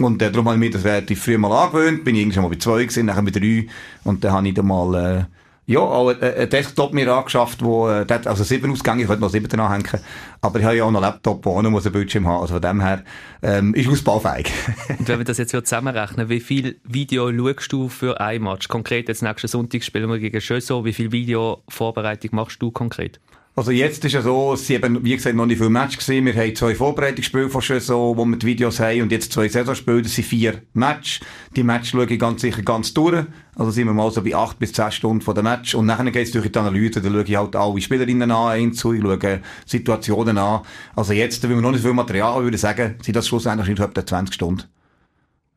Und 0.00 0.20
äh, 0.20 0.32
darum 0.32 0.46
habe 0.46 0.56
ich 0.56 0.60
mir 0.60 0.70
das 0.70 0.84
relativ 0.84 1.22
früh 1.22 1.38
mal 1.38 1.52
angewöhnt, 1.52 2.02
bin 2.02 2.16
ich 2.16 2.22
irgendwann 2.22 2.42
mal 2.42 2.48
bei 2.48 2.58
zwei 2.58 2.82
gewesen, 2.82 3.06
nachher 3.06 3.22
bei 3.22 3.30
drei 3.30 3.68
und 4.02 4.24
dann 4.24 4.32
habe 4.32 4.48
ich 4.48 4.54
dann 4.54 4.66
mal 4.66 4.94
äh, 5.20 5.24
ja, 5.68 5.80
auch 5.80 6.08
ein 6.08 6.48
Desktop 6.48 6.94
mir 6.94 7.12
angeschafft, 7.12 7.62
wo, 7.62 7.90
äh, 7.90 8.06
also 8.24 8.42
sieben 8.42 8.72
Ausgänge, 8.72 9.02
ich 9.02 9.06
könnte 9.06 9.20
noch 9.20 9.28
sieben 9.28 9.60
anhängen. 9.60 10.00
Aber 10.40 10.58
ich 10.58 10.64
habe 10.64 10.76
ja 10.76 10.84
auch 10.84 10.90
noch 10.90 11.02
einen 11.02 11.12
Laptop, 11.12 11.42
der 11.42 11.52
auch 11.52 11.60
noch 11.60 11.84
einen 11.84 11.92
Bildschirm 11.92 12.26
haben 12.26 12.40
Also 12.40 12.54
von 12.54 12.62
dem 12.62 12.80
her, 12.80 13.04
ähm, 13.42 13.74
ist 13.74 13.86
ausbaufähig. 13.86 14.50
Und 14.98 15.06
wenn 15.06 15.18
wir 15.18 15.26
das 15.26 15.36
jetzt 15.36 15.50
zusammenrechnen, 15.50 16.30
wie 16.30 16.40
viel 16.40 16.80
Video 16.84 17.30
schaust 17.30 17.70
du 17.70 17.90
für 17.90 18.18
ein 18.18 18.42
Match? 18.42 18.68
Konkret 18.68 19.08
jetzt 19.08 19.22
nächsten 19.22 19.46
Sonntag 19.46 19.84
spielen 19.84 20.08
wir 20.08 20.18
gegen 20.18 20.40
Schöso. 20.40 20.86
Wie 20.86 20.94
viel 20.94 21.12
Videovorbereitung 21.12 22.30
machst 22.32 22.62
du 22.62 22.70
konkret? 22.70 23.20
Also 23.58 23.72
jetzt 23.72 24.04
ist 24.04 24.12
ja 24.12 24.22
so, 24.22 24.52
es 24.52 24.68
sind 24.68 25.04
wie 25.04 25.16
gesagt, 25.16 25.34
noch 25.34 25.44
nicht 25.44 25.58
viele 25.58 25.68
Matches 25.68 26.06
gewesen. 26.06 26.26
Wir 26.26 26.34
haben 26.36 26.54
zwei 26.54 26.76
Vorbereitungsspiele 26.76 27.48
von 27.48 27.60
so, 27.60 28.16
wo 28.16 28.24
wir 28.24 28.36
die 28.36 28.46
Videos 28.46 28.78
haben 28.78 29.02
und 29.02 29.10
jetzt 29.10 29.32
zwei 29.32 29.48
Saisonspiele, 29.48 30.02
das 30.02 30.14
sind 30.14 30.28
vier 30.28 30.62
Matches. 30.74 31.18
Die 31.56 31.64
Matches 31.64 31.88
schaue 31.88 32.04
ich 32.04 32.20
ganz 32.20 32.40
sicher 32.42 32.62
ganz 32.62 32.94
durch. 32.94 33.26
Also 33.56 33.72
sind 33.72 33.88
wir 33.88 33.94
mal 33.94 34.12
so 34.12 34.22
bei 34.22 34.32
acht 34.36 34.60
bis 34.60 34.72
zehn 34.72 34.92
Stunden 34.92 35.22
von 35.22 35.34
der 35.34 35.42
Match 35.42 35.74
und 35.74 35.86
nachher 35.86 36.08
geht 36.12 36.26
es 36.28 36.30
durch 36.30 36.52
die 36.52 36.56
Analyse, 36.56 37.02
da 37.02 37.10
schaue 37.10 37.24
ich 37.24 37.36
halt 37.36 37.56
alle 37.56 37.80
Spielerinnen 37.80 38.30
an, 38.30 38.52
einzu, 38.52 38.92
ich 38.92 39.02
schaue 39.02 39.42
Situationen 39.66 40.38
an. 40.38 40.60
Also 40.94 41.12
jetzt, 41.12 41.42
wenn 41.42 41.56
wir 41.56 41.60
noch 41.60 41.72
nicht 41.72 41.82
viel 41.82 41.92
Material 41.92 42.34
haben, 42.34 42.44
würde 42.44 42.54
ich 42.54 42.60
sagen, 42.60 42.94
sind 43.02 43.16
das 43.16 43.26
schlussendlich 43.26 43.76
etwa 43.76 44.06
20 44.06 44.36
Stunden. 44.36 44.62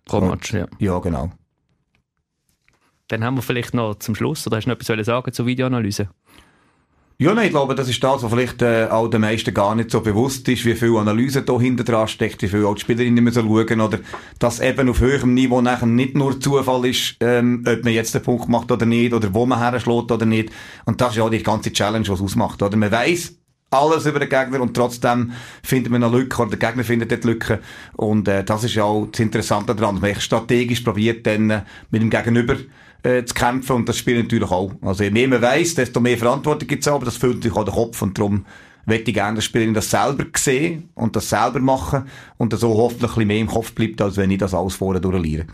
Pro 0.05 0.21
Match, 0.21 0.53
ja. 0.53 0.65
Ja, 0.79 0.97
genau. 0.97 1.29
Dann 3.09 3.23
haben 3.23 3.35
wir 3.35 3.43
vielleicht 3.43 3.75
noch 3.75 3.93
zum 3.99 4.15
Schluss, 4.15 4.47
oder 4.47 4.57
hast 4.57 4.65
du 4.65 4.71
noch 4.71 4.79
etwas 4.79 5.05
sagen 5.05 5.33
zur 5.33 5.45
Videoanalyse? 5.45 6.09
Ja, 7.21 7.35
nein, 7.35 7.45
ich 7.45 7.51
glaube, 7.51 7.75
das 7.75 7.87
ist 7.87 8.03
das, 8.03 8.23
was 8.23 8.31
vielleicht 8.31 8.63
äh, 8.63 8.87
auch 8.89 9.07
den 9.07 9.21
meisten 9.21 9.53
gar 9.53 9.75
nicht 9.75 9.91
so 9.91 10.01
bewusst 10.01 10.49
ist, 10.49 10.65
wie 10.65 10.73
viel 10.73 10.97
Analyse 10.97 11.43
da 11.43 11.59
hinter 11.59 11.83
dran 11.83 12.07
steckt, 12.07 12.41
wie 12.41 12.47
viel 12.47 12.65
auch 12.65 12.73
die 12.73 12.81
Spielerinnen 12.81 13.23
müssen 13.23 13.43
schauen 13.43 13.79
oder 13.79 13.99
dass 14.39 14.59
eben 14.59 14.89
auf 14.89 15.01
höherem 15.01 15.35
Niveau 15.35 15.61
nachher 15.61 15.85
nicht 15.85 16.15
nur 16.15 16.39
Zufall 16.39 16.83
ist, 16.87 17.17
ähm, 17.19 17.63
ob 17.67 17.83
man 17.83 17.93
jetzt 17.93 18.15
den 18.15 18.23
Punkt 18.23 18.49
macht 18.49 18.71
oder 18.71 18.87
nicht 18.87 19.13
oder 19.13 19.35
wo 19.35 19.45
man 19.45 19.59
herschlägt 19.59 20.11
oder 20.11 20.25
nicht. 20.25 20.49
Und 20.85 20.99
das 20.99 21.11
ist 21.11 21.17
ja 21.17 21.29
die 21.29 21.43
ganze 21.43 21.71
Challenge, 21.71 22.07
was 22.07 22.21
ausmacht. 22.21 22.63
Oder 22.63 22.75
man 22.75 22.91
weiß 22.91 23.35
alles 23.69 24.07
über 24.07 24.17
den 24.17 24.27
Gegner 24.29 24.59
und 24.59 24.73
trotzdem 24.73 25.33
findet 25.61 25.91
man 25.91 26.03
eine 26.03 26.17
Lücke 26.17 26.41
oder 26.41 26.57
der 26.57 26.69
Gegner 26.69 26.83
findet 26.83 27.11
dort 27.11 27.23
Lücke 27.23 27.59
und 27.97 28.27
äh, 28.27 28.43
das 28.43 28.63
ist 28.63 28.73
ja 28.73 28.83
auch 28.83 29.05
das 29.05 29.19
Interessante 29.19 29.75
daran, 29.75 29.99
man 30.01 30.19
strategisch 30.19 30.81
probiert 30.81 31.25
dann 31.27 31.49
äh, 31.51 31.61
mit 31.91 32.01
dem 32.01 32.09
Gegenüber 32.09 32.55
äh, 33.03 33.23
zu 33.23 33.33
kämpfen 33.33 33.75
und 33.77 33.89
das 33.89 33.97
spielt 33.97 34.23
natürlich 34.23 34.51
auch. 34.51 34.71
Also 34.81 35.03
je 35.03 35.11
mehr 35.11 35.27
man 35.27 35.41
weiss, 35.41 35.75
desto 35.75 35.99
mehr 35.99 36.17
Verantwortung 36.17 36.67
gibt 36.67 36.81
es 36.81 36.87
aber 36.87 37.05
das 37.05 37.17
füllt 37.17 37.35
natürlich 37.35 37.57
auch 37.57 37.65
den 37.65 37.73
Kopf 37.73 38.01
und 38.01 38.17
darum 38.17 38.45
möchte 38.85 39.11
ich 39.11 39.15
gerne, 39.15 39.35
dass 39.35 39.45
Spielerin 39.45 39.73
das 39.73 39.89
selber 39.89 40.25
sehen 40.35 40.89
und 40.95 41.15
das 41.15 41.29
selber 41.29 41.59
machen 41.59 42.05
und 42.37 42.53
so 42.57 42.75
hoffentlich 42.75 43.11
ein 43.11 43.15
bisschen 43.15 43.27
mehr 43.27 43.39
im 43.39 43.47
Kopf 43.47 43.73
bleibt, 43.73 44.01
als 44.01 44.17
wenn 44.17 44.31
ich 44.31 44.39
das 44.39 44.53
alles 44.53 44.75
vorher 44.75 45.01
durchliere. 45.01 45.45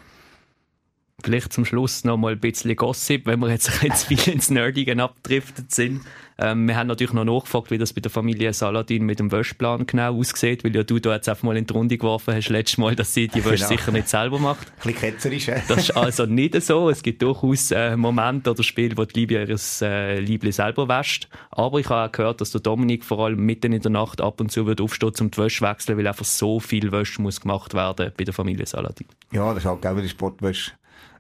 Vielleicht 1.24 1.52
zum 1.52 1.66
Schluss 1.66 2.04
noch 2.04 2.16
mal 2.16 2.34
ein 2.34 2.40
bisschen 2.40 2.76
Gossip, 2.76 3.26
wenn 3.26 3.40
wir 3.40 3.50
jetzt 3.50 3.84
ein 3.84 3.92
zu 3.96 4.06
viel 4.06 4.34
ins 4.34 4.52
Nerdigen 4.52 5.00
abgedriftet 5.00 5.72
sind. 5.72 6.02
Ähm, 6.38 6.68
wir 6.68 6.76
haben 6.76 6.86
natürlich 6.86 7.12
noch 7.12 7.26
nachgefragt, 7.26 7.72
wie 7.72 7.80
das 7.80 7.92
bei 7.92 8.02
der 8.02 8.12
Familie 8.12 8.54
Saladin 8.54 9.04
mit 9.04 9.18
dem 9.18 9.32
Wäschplan 9.32 9.88
genau 9.88 10.16
aussieht, 10.16 10.64
weil 10.64 10.76
ja 10.76 10.84
du 10.84 11.00
da 11.00 11.16
jetzt 11.16 11.28
einfach 11.28 11.42
mal 11.42 11.58
in 11.58 11.66
die 11.66 11.74
Runde 11.74 11.98
geworfen 11.98 12.36
hast, 12.36 12.50
letztes 12.50 12.78
Mal, 12.78 12.96
dass 12.96 13.16
sie 13.16 13.28
die 13.28 13.44
Wäsche 13.44 13.56
genau. 13.56 13.68
sicher 13.68 13.92
nicht 13.92 14.10
selber 14.10 14.38
macht. 14.38 14.68
Ein 14.68 14.74
bisschen 14.76 14.96
ketzerisch, 15.00 15.48
äh? 15.48 15.62
Das 15.68 15.80
ist 15.80 15.98
also 15.98 16.28
nicht 16.28 16.62
so. 16.62 16.92
Es 16.92 17.02
gibt 17.02 17.24
durchaus 17.24 17.72
äh, 17.72 17.98
Momente 17.98 18.52
oder 18.52 18.62
Spiele, 18.62 18.96
wo 18.96 19.06
die 19.06 19.22
Liebe 19.22 19.34
ihres 19.34 19.82
äh, 19.82 20.20
Liebling 20.20 20.52
selber 20.52 20.88
wäscht. 20.88 21.28
Aber 21.50 21.80
ich 21.80 21.90
habe 21.90 22.10
auch 22.10 22.12
gehört, 22.12 22.42
dass 22.42 22.52
der 22.52 22.62
Dominik 22.62 23.04
vor 23.04 23.26
allem 23.26 23.44
mitten 23.44 23.74
in 23.74 23.82
der 23.82 23.90
Nacht 23.90 24.22
ab 24.22 24.40
und 24.40 24.52
zu 24.52 24.68
wird 24.68 24.82
aufstehen, 24.82 25.14
um 25.20 25.32
die 25.32 25.38
Wäsche 25.40 25.66
wechseln, 25.66 25.98
weil 25.98 26.06
einfach 26.06 26.26
so 26.26 26.60
viel 26.60 26.92
Wäsche 26.92 27.24
muss 27.24 27.42
gemacht 27.42 27.74
werden 27.74 28.12
bei 28.16 28.24
der 28.24 28.36
Familie 28.36 28.68
Saladin. 28.68 29.08
Ja, 29.32 29.52
das 29.56 29.64
ist 29.64 29.66
halt 29.66 29.82
genau 29.82 30.00
die 30.00 30.10
Sportwäsche 30.10 30.74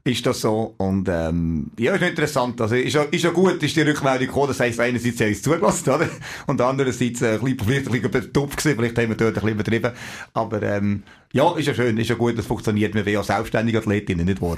ist 0.07 0.25
das 0.25 0.41
so. 0.41 0.73
Und 0.77 1.07
ähm, 1.09 1.71
ja, 1.77 1.93
ist 1.93 2.01
interessant. 2.01 2.59
Also 2.61 2.75
ist 2.75 2.93
ja, 2.93 3.03
ist 3.03 3.23
ja 3.23 3.31
gut, 3.31 3.61
ist 3.61 3.75
die 3.75 3.81
Rückmeldung 3.81 4.27
gekommen. 4.27 4.47
Das 4.47 4.59
heisst, 4.59 4.79
einerseits 4.79 5.19
haben 5.19 5.33
sie 5.33 5.41
zugelassen, 5.41 5.89
oder? 5.89 6.09
Und 6.47 6.61
andererseits 6.61 7.21
äh, 7.21 7.35
ein 7.35 7.55
bisschen, 7.55 7.83
vielleicht 7.85 8.05
ein 8.05 8.11
bisschen 8.11 8.33
dumm 8.33 8.49
gewesen, 8.49 8.75
vielleicht 8.75 8.97
haben 8.97 9.09
wir 9.09 9.17
dort 9.17 9.29
ein 9.29 9.33
bisschen 9.33 9.49
übertrieben. 9.49 9.91
Aber 10.33 10.63
ähm, 10.63 11.03
ja, 11.33 11.55
ist 11.55 11.67
ja 11.67 11.73
schön, 11.73 11.97
ist 11.97 12.09
ja 12.09 12.15
gut, 12.15 12.37
das 12.37 12.45
funktioniert. 12.45 12.95
Wir 12.95 13.05
wollen 13.05 13.15
ja 13.15 13.23
selbstständige 13.23 13.79
Athletinnen 13.79 14.25
nicht 14.25 14.41
wahr. 14.41 14.57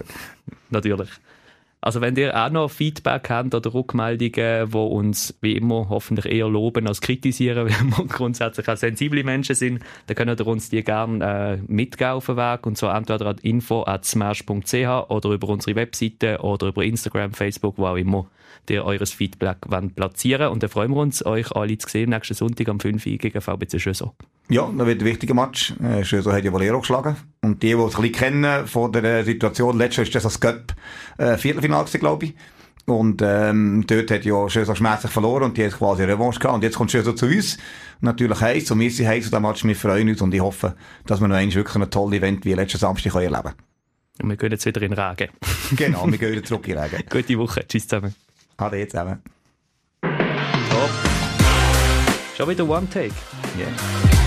Natürlich. 0.69 1.09
Also 1.81 2.01
wenn 2.01 2.15
ihr 2.17 2.35
auch 2.35 2.49
noch 2.49 2.69
Feedback 2.69 3.29
habt 3.29 3.55
oder 3.55 3.73
Rückmeldungen, 3.73 4.73
wo 4.73 4.85
uns 4.87 5.33
wie 5.41 5.55
immer 5.55 5.87
hoffentlich 5.87 6.25
eher 6.25 6.49
loben 6.49 6.87
als 6.87 6.99
kritisieren, 6.99 7.57
weil 7.69 7.69
wir 7.69 8.05
grundsätzlich 8.07 8.67
auch 8.67 8.75
sensible 8.75 9.23
Menschen 9.23 9.55
sind, 9.55 9.79
dann 10.07 10.15
könnt 10.15 10.39
ihr 10.39 10.47
uns 10.47 10.69
die 10.69 10.83
gerne 10.83 11.59
äh, 11.59 11.71
mitgeben 11.71 12.13
auf 12.13 12.25
den 12.25 12.37
Weg 12.37 12.65
und 12.65 12.77
zwar 12.77 12.97
entweder 12.97 13.27
an 13.27 13.37
info.smash.ch 13.37 15.09
oder 15.09 15.29
über 15.29 15.47
unsere 15.47 15.75
Webseite 15.75 16.39
oder 16.39 16.67
über 16.67 16.83
Instagram, 16.83 17.31
Facebook, 17.31 17.77
wo 17.77 17.85
auch 17.85 17.95
immer 17.95 18.27
ihr 18.69 18.85
eures 18.85 19.11
Feedback 19.11 19.57
platzieren 19.95 20.49
Und 20.49 20.61
dann 20.61 20.69
freuen 20.69 20.91
wir 20.91 20.97
uns, 20.97 21.25
euch 21.25 21.51
alle 21.53 21.77
zu 21.77 21.89
sehen 21.89 22.11
nächsten 22.11 22.35
Sonntag 22.35 22.69
am 22.69 22.79
5 22.79 23.05
Uhr 23.05 23.17
gegen 23.17 23.41
VBC 23.41 23.79
Schöso. 23.79 24.13
Ja, 24.51 24.67
da 24.75 24.87
wird 24.87 25.01
ein 25.01 25.05
wichtiger 25.05 25.35
Match. 25.35 25.73
Äh, 25.79 26.03
Schöso 26.03 26.31
hat 26.33 26.43
ja 26.43 26.51
Valero 26.51 26.79
geschlagen. 26.79 27.15
Und 27.41 27.61
die, 27.61 27.67
die 27.67 27.73
es 27.73 27.95
ein 27.95 28.01
bisschen 28.01 28.15
kennen 28.15 28.67
von 28.67 28.91
der 28.91 29.23
Situation, 29.23 29.77
letztes 29.77 30.07
ist 30.07 30.15
das 30.15 30.23
das 30.23 30.39
Cup 30.39 30.73
äh, 31.19 31.37
Viertelfinale 31.37 31.85
glaube 31.85 32.25
ich. 32.25 32.35
Und 32.85 33.21
ähm, 33.21 33.85
dort 33.85 34.09
hat 34.09 34.25
ja 34.25 34.49
Schöso 34.49 34.73
schmerzlich 34.73 35.11
verloren 35.11 35.43
und 35.43 35.57
die 35.57 35.65
hat 35.65 35.73
quasi 35.73 36.01
eine 36.01 36.13
Revanche 36.13 36.39
gehabt. 36.39 36.55
Und 36.55 36.63
jetzt 36.63 36.75
kommt 36.75 36.89
Schöso 36.89 37.13
zu 37.13 37.27
uns. 37.27 37.59
Natürlich 38.01 38.41
heiß 38.41 38.71
und 38.71 38.79
wir 38.79 38.89
sind 38.89 39.07
heiß 39.07 39.25
und 39.25 39.33
dem 39.35 39.43
Match. 39.43 39.63
Wir 39.63 39.75
freuen 39.75 40.09
uns 40.09 40.21
und 40.21 40.33
ich 40.33 40.41
hoffe, 40.41 40.75
dass 41.05 41.21
wir 41.21 41.27
noch 41.27 41.35
einmal 41.35 41.53
wirklich 41.53 41.75
ein 41.75 41.91
tolles 41.91 42.17
Event 42.17 42.43
wie 42.45 42.53
letzten 42.53 42.79
Samstag 42.79 43.13
erleben 43.13 43.33
können. 43.43 43.55
Und 44.23 44.29
wir 44.29 44.37
gehen 44.37 44.51
jetzt 44.51 44.65
wieder 44.65 44.81
in 44.81 44.93
Regen. 44.93 45.29
genau, 45.75 46.07
wir 46.09 46.17
gehen 46.17 46.31
wieder 46.31 46.43
zurück 46.43 46.67
in 46.67 46.77
Regen. 46.77 47.03
Gute 47.07 47.37
Woche. 47.37 47.65
Tschüss 47.67 47.87
zusammen. 47.87 48.15
Ade 48.57 48.87
zusammen. 48.87 49.21
Top. 50.01 50.89
Schon 52.35 52.49
wieder 52.49 52.67
One 52.67 52.87
Take. 52.89 53.13
Yeah. 53.57 54.18